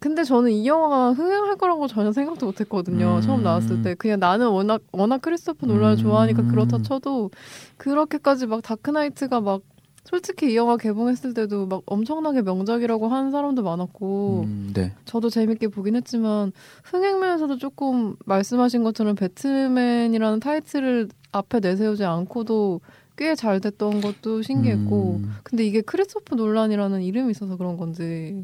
근데 0.00 0.24
저는 0.24 0.50
이 0.50 0.66
영화가 0.66 1.12
흥행할 1.12 1.56
거라고 1.56 1.86
전혀 1.86 2.10
생각도 2.12 2.46
못했거든요. 2.46 3.16
음. 3.16 3.20
처음 3.20 3.42
나왔을 3.42 3.82
때 3.82 3.94
그냥 3.94 4.18
나는 4.18 4.48
워낙 4.48 4.80
워낙 4.92 5.20
크리스토퍼 5.20 5.66
놀란을 5.66 5.96
음. 5.98 6.02
좋아하니까 6.02 6.46
그렇다 6.48 6.78
쳐도 6.82 7.30
그렇게까지 7.76 8.46
막 8.46 8.62
다크나이트가 8.62 9.40
막 9.42 9.60
솔직히 10.04 10.52
이 10.52 10.56
영화 10.56 10.78
개봉했을 10.78 11.34
때도 11.34 11.66
막 11.66 11.82
엄청나게 11.84 12.40
명작이라고 12.42 13.08
하는 13.08 13.30
사람도 13.30 13.62
많았고 13.62 14.44
음, 14.46 14.70
네. 14.74 14.94
저도 15.04 15.28
재밌게 15.28 15.68
보긴 15.68 15.94
했지만 15.94 16.52
흥행면에서도 16.84 17.58
조금 17.58 18.16
말씀하신 18.24 18.82
것처럼 18.82 19.14
배트맨이라는 19.14 20.40
타이틀을 20.40 21.08
앞에 21.32 21.60
내세우지 21.60 22.04
않고도 22.04 22.80
꽤 23.16 23.34
잘 23.34 23.60
됐던 23.60 24.00
것도 24.00 24.40
신기했고 24.40 25.20
음, 25.22 25.34
근데 25.42 25.66
이게 25.66 25.82
크리스토프 25.82 26.34
논란이라는 26.34 27.02
이름이 27.02 27.30
있어서 27.32 27.58
그런 27.58 27.76
건지 27.76 28.42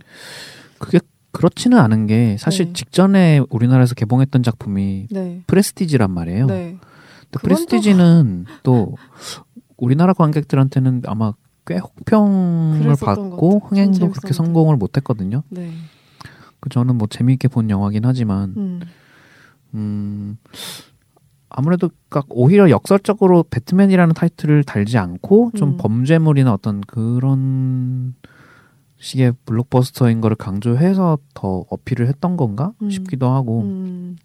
그게 0.79 0.99
그렇지는 1.37 1.79
않은 1.79 2.07
게 2.07 2.37
사실 2.39 2.67
네. 2.67 2.73
직전에 2.73 3.41
우리나라에서 3.51 3.95
개봉했던 3.95 4.43
작품이 4.43 5.09
네. 5.11 5.43
프레스티지란 5.47 6.11
말이에요. 6.11 6.47
네. 6.47 6.79
근데 7.31 7.39
프레스티지는 7.43 8.47
또 8.63 8.97
우리나라 9.77 10.15
관객들한테는 10.15 11.03
아마 11.05 11.35
꽤 11.67 11.77
혹평을 11.77 12.97
받고. 12.99 13.61
흥행도 13.67 13.99
전 13.99 14.11
그렇게. 14.13 14.33
성공을 14.33 14.77
못했거든요. 14.77 15.43
네. 15.51 15.73
그 16.61 16.71
저는 16.71 16.97
뭐 16.97 17.07
재미있게 17.07 17.49
본 17.49 17.69
영화긴 17.69 18.07
하지만 18.07 18.55
음. 18.57 18.81
음 19.75 20.39
아무래도 21.51 21.91
그러니까 22.09 22.33
오히려 22.35 22.71
역설적으로 22.71 23.45
배트맨이라는 23.51 24.15
타이틀을 24.15 24.65
달지 24.65 24.97
않고 24.97 25.53
좀 25.55 25.71
음. 25.71 25.77
범죄물이나 25.77 26.53
어떤 26.55 26.81
그런 26.81 28.15
식의 28.99 29.35
블록버스터인 29.45 30.21
거를 30.21 30.37
강조해서 30.37 31.19
더 31.35 31.65
어필을 31.69 32.09
했던 32.09 32.37
건가 32.37 32.73
음. 32.83 32.91
싶기도 32.91 33.29
하고 33.29 33.63
음. 33.63 34.17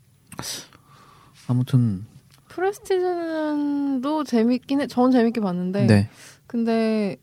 아무튼 1.48 2.06
프레스티지는도 2.48 4.24
재밌긴 4.24 4.82
해. 4.82 4.88
전 4.88 5.12
재밌게 5.12 5.42
봤는데 5.42 5.88
네. 5.88 6.10
근데 6.48 7.18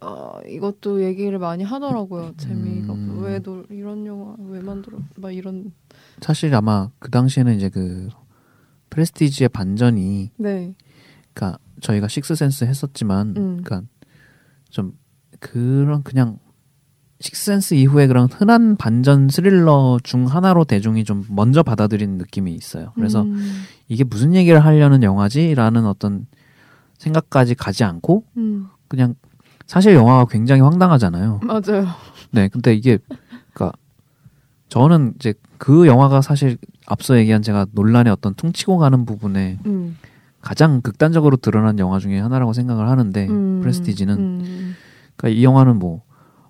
어, 0.00 0.40
이것도 0.46 1.04
얘기를 1.04 1.38
많이 1.38 1.62
하더라고요. 1.62 2.32
재미가 2.36 2.92
음. 2.92 3.22
왜 3.22 3.38
너, 3.40 3.62
이런 3.70 4.04
영화 4.06 4.34
왜 4.38 4.60
만들어? 4.60 4.98
막 5.16 5.32
이런 5.32 5.72
사실 6.20 6.54
아마 6.54 6.90
그 6.98 7.10
당시에는 7.10 7.54
이제 7.54 7.68
그 7.68 8.08
프레스티지의 8.90 9.48
반전이 9.50 10.32
네. 10.36 10.74
그러니까 11.32 11.58
저희가 11.80 12.08
식스 12.08 12.34
센스 12.34 12.64
했었지만 12.64 13.34
음. 13.36 13.62
그러니까 13.62 13.82
좀 14.70 14.98
그런 15.38 16.02
그냥 16.02 16.38
식스센스 17.22 17.74
이후에 17.74 18.08
그런 18.08 18.28
흔한 18.30 18.76
반전 18.76 19.28
스릴러 19.28 19.98
중 20.02 20.26
하나로 20.26 20.64
대중이 20.64 21.04
좀 21.04 21.24
먼저 21.30 21.62
받아들이는 21.62 22.18
느낌이 22.18 22.52
있어요. 22.52 22.92
그래서 22.94 23.22
음. 23.22 23.64
이게 23.88 24.04
무슨 24.04 24.34
얘기를 24.34 24.62
하려는 24.62 25.02
영화지라는 25.02 25.86
어떤 25.86 26.26
생각까지 26.98 27.54
가지 27.54 27.84
않고 27.84 28.24
음. 28.36 28.68
그냥 28.88 29.14
사실 29.66 29.94
영화가 29.94 30.26
굉장히 30.26 30.60
황당하잖아요. 30.62 31.40
맞아요. 31.44 31.86
네, 32.32 32.48
근데 32.48 32.74
이게 32.74 32.98
그러니까 33.52 33.76
저는 34.68 35.14
이제 35.16 35.34
그 35.58 35.86
영화가 35.86 36.22
사실 36.22 36.58
앞서 36.86 37.16
얘기한 37.16 37.42
제가 37.42 37.66
논란의 37.72 38.12
어떤 38.12 38.34
퉁치고 38.34 38.78
가는 38.78 39.06
부분에 39.06 39.58
음. 39.66 39.96
가장 40.40 40.80
극단적으로 40.80 41.36
드러난 41.36 41.78
영화 41.78 42.00
중에 42.00 42.18
하나라고 42.18 42.52
생각을 42.52 42.88
하는데 42.88 43.28
음. 43.28 43.60
프레스티지는 43.60 44.18
음. 44.18 44.74
그러니까 45.16 45.38
이 45.38 45.44
영화는 45.44 45.78
뭐 45.78 46.02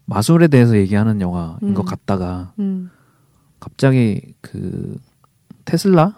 마술에 0.06 0.48
대해서 0.48 0.76
얘기하는 0.76 1.20
영화인 1.20 1.56
음. 1.62 1.74
것 1.74 1.84
같다가 1.84 2.52
음. 2.58 2.90
갑자기 3.60 4.34
그 4.40 4.98
테슬라의 5.64 6.12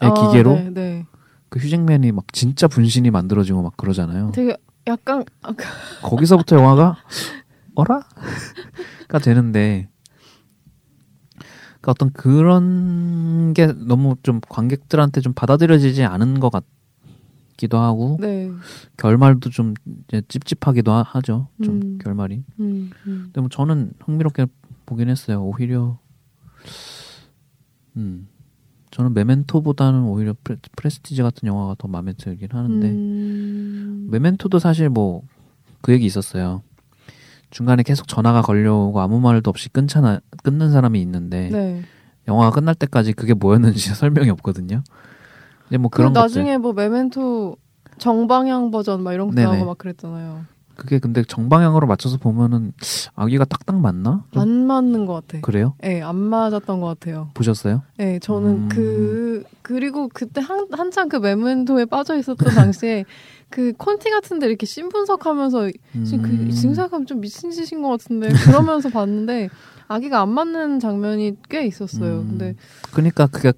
아, 0.00 0.14
기계로 0.14 0.54
네, 0.54 0.70
네. 0.70 1.06
그 1.48 1.58
휴잭맨이 1.58 2.12
막 2.12 2.24
진짜 2.32 2.68
분신이 2.68 3.10
만들어지고 3.10 3.62
막 3.62 3.76
그러잖아요. 3.76 4.30
되게 4.32 4.56
약간 4.86 5.24
거기서부터 6.02 6.56
영화가 6.56 6.96
어라?가 7.74 9.18
되는데 9.18 9.88
그러니까 11.80 11.90
어떤 11.90 12.10
그런 12.12 13.52
게 13.54 13.66
너무 13.66 14.16
좀 14.22 14.40
관객들한테 14.48 15.20
좀 15.20 15.32
받아들여지지 15.34 16.04
않은 16.04 16.40
것 16.40 16.50
같 16.50 16.64
기도 17.60 17.78
하고 17.78 18.16
네. 18.20 18.50
결말도 18.96 19.50
좀 19.50 19.74
찝찝하기도 20.28 20.90
하, 20.90 21.02
하죠. 21.02 21.48
좀 21.62 21.80
음. 21.82 21.98
결말이. 22.02 22.42
음, 22.58 22.90
음. 23.06 23.22
근데 23.26 23.40
뭐 23.40 23.48
저는 23.48 23.92
흥미롭게 24.00 24.46
보긴 24.86 25.08
했어요. 25.08 25.42
오히려 25.44 25.98
음 27.96 28.28
저는 28.90 29.14
메멘토보다는 29.14 30.02
오히려 30.02 30.34
프레, 30.42 30.56
프레스티지 30.76 31.22
같은 31.22 31.46
영화가 31.46 31.76
더 31.78 31.86
마음에 31.86 32.12
들긴 32.14 32.48
하는데 32.50 32.88
음. 32.88 34.08
메멘토도 34.10 34.58
사실 34.58 34.88
뭐 34.88 35.22
그 35.80 35.92
얘기 35.92 36.06
있었어요. 36.06 36.62
중간에 37.50 37.82
계속 37.82 38.06
전화가 38.06 38.42
걸려오고 38.42 39.00
아무 39.00 39.20
말도 39.20 39.50
없이 39.50 39.68
끊잖아 39.68 40.20
끊는 40.44 40.70
사람이 40.70 41.00
있는데 41.02 41.48
네. 41.50 41.82
영화가 42.28 42.52
끝날 42.52 42.74
때까지 42.74 43.12
그게 43.12 43.34
뭐였는지 43.34 43.88
설명이 43.94 44.30
없거든요. 44.30 44.82
이제 45.70 45.78
뭐 45.78 45.88
그런 45.90 46.12
그런 46.12 46.22
나중에 46.22 46.56
것들 46.56 46.58
뭐 46.58 46.72
메멘토 46.72 47.56
정방향 47.98 48.70
버전 48.70 49.02
막 49.02 49.12
이런 49.12 49.30
네네. 49.30 49.46
나오고 49.46 49.64
막 49.66 49.78
그랬잖아요. 49.78 50.44
그게 50.76 50.98
근데 50.98 51.22
정방향으로 51.22 51.86
맞춰서 51.86 52.16
보면은 52.16 52.72
아기가 53.14 53.44
딱딱 53.44 53.78
맞나? 53.78 54.24
좀 54.32 54.42
안 54.42 54.66
맞는 54.66 55.04
것 55.04 55.12
같아. 55.12 55.40
그래요? 55.42 55.74
네, 55.82 56.00
안 56.00 56.16
맞았던 56.16 56.80
것 56.80 56.86
같아요. 56.86 57.28
보셨어요? 57.34 57.82
네, 57.98 58.18
저는 58.18 58.50
음. 58.50 58.68
그 58.70 59.44
그리고 59.60 60.08
그때 60.12 60.40
한 60.40 60.66
한창 60.72 61.10
그 61.10 61.16
메멘토에 61.16 61.84
빠져 61.84 62.16
있었던 62.16 62.54
당시에 62.54 63.04
그 63.50 63.74
콘티 63.76 64.08
같은데 64.10 64.46
이렇게 64.46 64.64
씬 64.64 64.88
분석하면서 64.88 65.70
지금 66.04 66.24
음. 66.24 66.46
그 66.46 66.50
지금 66.54 66.74
생각하면 66.74 67.06
좀 67.06 67.20
미친 67.20 67.50
짓인 67.50 67.82
것 67.82 67.88
같은데 67.88 68.28
그러면서 68.46 68.88
봤는데 68.88 69.50
아기가 69.90 70.20
안 70.20 70.28
맞는 70.28 70.78
장면이 70.78 71.36
꽤 71.48 71.66
있었어요. 71.66 72.20
음. 72.20 72.28
근데 72.28 72.54
그러니까 72.92 73.26
그게 73.26 73.52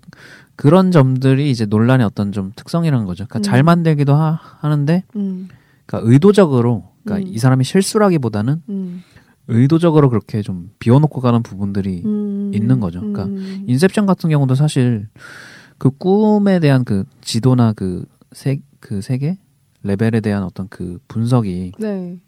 그런 0.57 0.91
점들이 0.91 1.51
이제 1.51 1.67
논란의 1.67 2.07
어떤 2.07 2.33
좀 2.33 2.53
특성이라는 2.57 3.05
거죠. 3.05 3.27
그러니까 3.27 3.41
음. 3.41 3.43
잘 3.43 3.63
만들기도 3.63 4.15
하, 4.15 4.41
하는데, 4.61 5.05
음, 5.15 5.49
그러니까 5.85 6.11
의도적으로, 6.11 6.89
그러니까 7.05 7.29
음. 7.29 7.35
이 7.35 7.39
사람이 7.39 7.65
실수라기보다는 7.65 8.63
음, 8.71 9.03
의도적으로 9.49 10.09
그렇게 10.09 10.41
좀 10.41 10.71
비워놓고 10.79 11.21
가는 11.21 11.43
부분들이 11.43 12.01
음, 12.07 12.51
있는 12.55 12.81
거죠. 12.81 13.01
그러니까 13.01 13.25
음, 13.25 13.65
인셉션 13.67 14.07
같은 14.07 14.31
경우도 14.31 14.55
사실 14.55 15.09
그 15.77 15.91
꿈에 15.91 16.61
대한 16.61 16.85
그 16.85 17.05
지도나 17.21 17.75
그 17.75 18.07
세, 18.33 18.61
그 18.81 19.03
세계 19.03 19.39
레벨에 19.83 20.21
대한 20.21 20.45
어떤 20.45 20.69
그 20.69 20.99
분석이 21.09 21.73
네, 21.79 22.19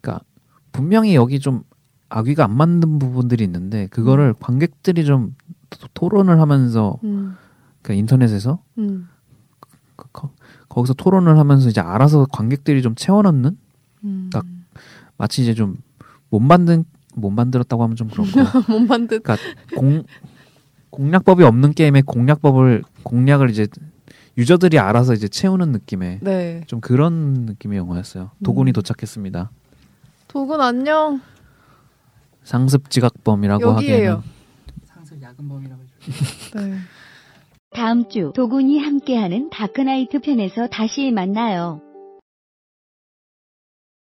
그러니까 0.00 0.24
분명히 0.72 1.14
여기 1.14 1.40
좀 1.40 1.64
악의가 2.08 2.44
안 2.44 2.56
맞는 2.56 2.98
부분들이 2.98 3.44
있는데 3.44 3.86
그거를 3.88 4.34
관객들이 4.38 5.04
좀 5.04 5.34
토- 5.70 5.88
토론을 5.94 6.40
하면서 6.40 6.98
음, 7.04 7.36
그 7.82 7.92
인터넷에서 7.92 8.62
음, 8.78 9.08
그 9.96 10.06
거, 10.12 10.30
거기서 10.68 10.94
토론을 10.94 11.38
하면서 11.38 11.68
이제 11.68 11.80
알아서 11.80 12.26
관객들이 12.32 12.80
좀 12.82 12.94
채워넣는 12.94 13.56
음. 14.04 14.30
딱 14.32 14.44
마치 15.16 15.42
이제 15.42 15.54
좀 15.54 15.76
못 16.30 16.40
만든 16.40 16.84
못 17.14 17.30
만들었다고 17.30 17.82
하면 17.84 17.96
좀 17.96 18.08
그렇고 18.08 18.28
못 18.70 18.80
만든 18.80 19.20
공 19.74 20.02
공략법이 20.90 21.42
없는 21.42 21.72
게임에 21.72 22.02
공략법을 22.02 22.82
공략을 23.02 23.48
이제 23.48 23.66
유저들이 24.36 24.78
알아서 24.78 25.14
이제 25.14 25.26
채우는 25.26 25.72
느낌의 25.72 26.18
네 26.20 26.64
좀 26.66 26.80
그런 26.82 27.32
느낌의 27.46 27.78
영화였어요. 27.78 28.30
도군이 28.44 28.70
음. 28.70 28.72
도착했습니다. 28.74 29.50
도군 30.28 30.60
안녕 30.60 31.22
상습 32.48 32.88
지각범이라고 32.88 33.62
여기에요. 33.62 34.10
하기에는 34.10 34.22
상습 34.86 35.22
야근범이라고. 35.22 35.82
네. 36.56 36.78
다음 37.74 38.08
주 38.08 38.32
도군이 38.34 38.78
함께하는 38.78 39.50
다크나이트 39.50 40.20
편에서 40.20 40.66
다시 40.66 41.10
만나요. 41.10 41.82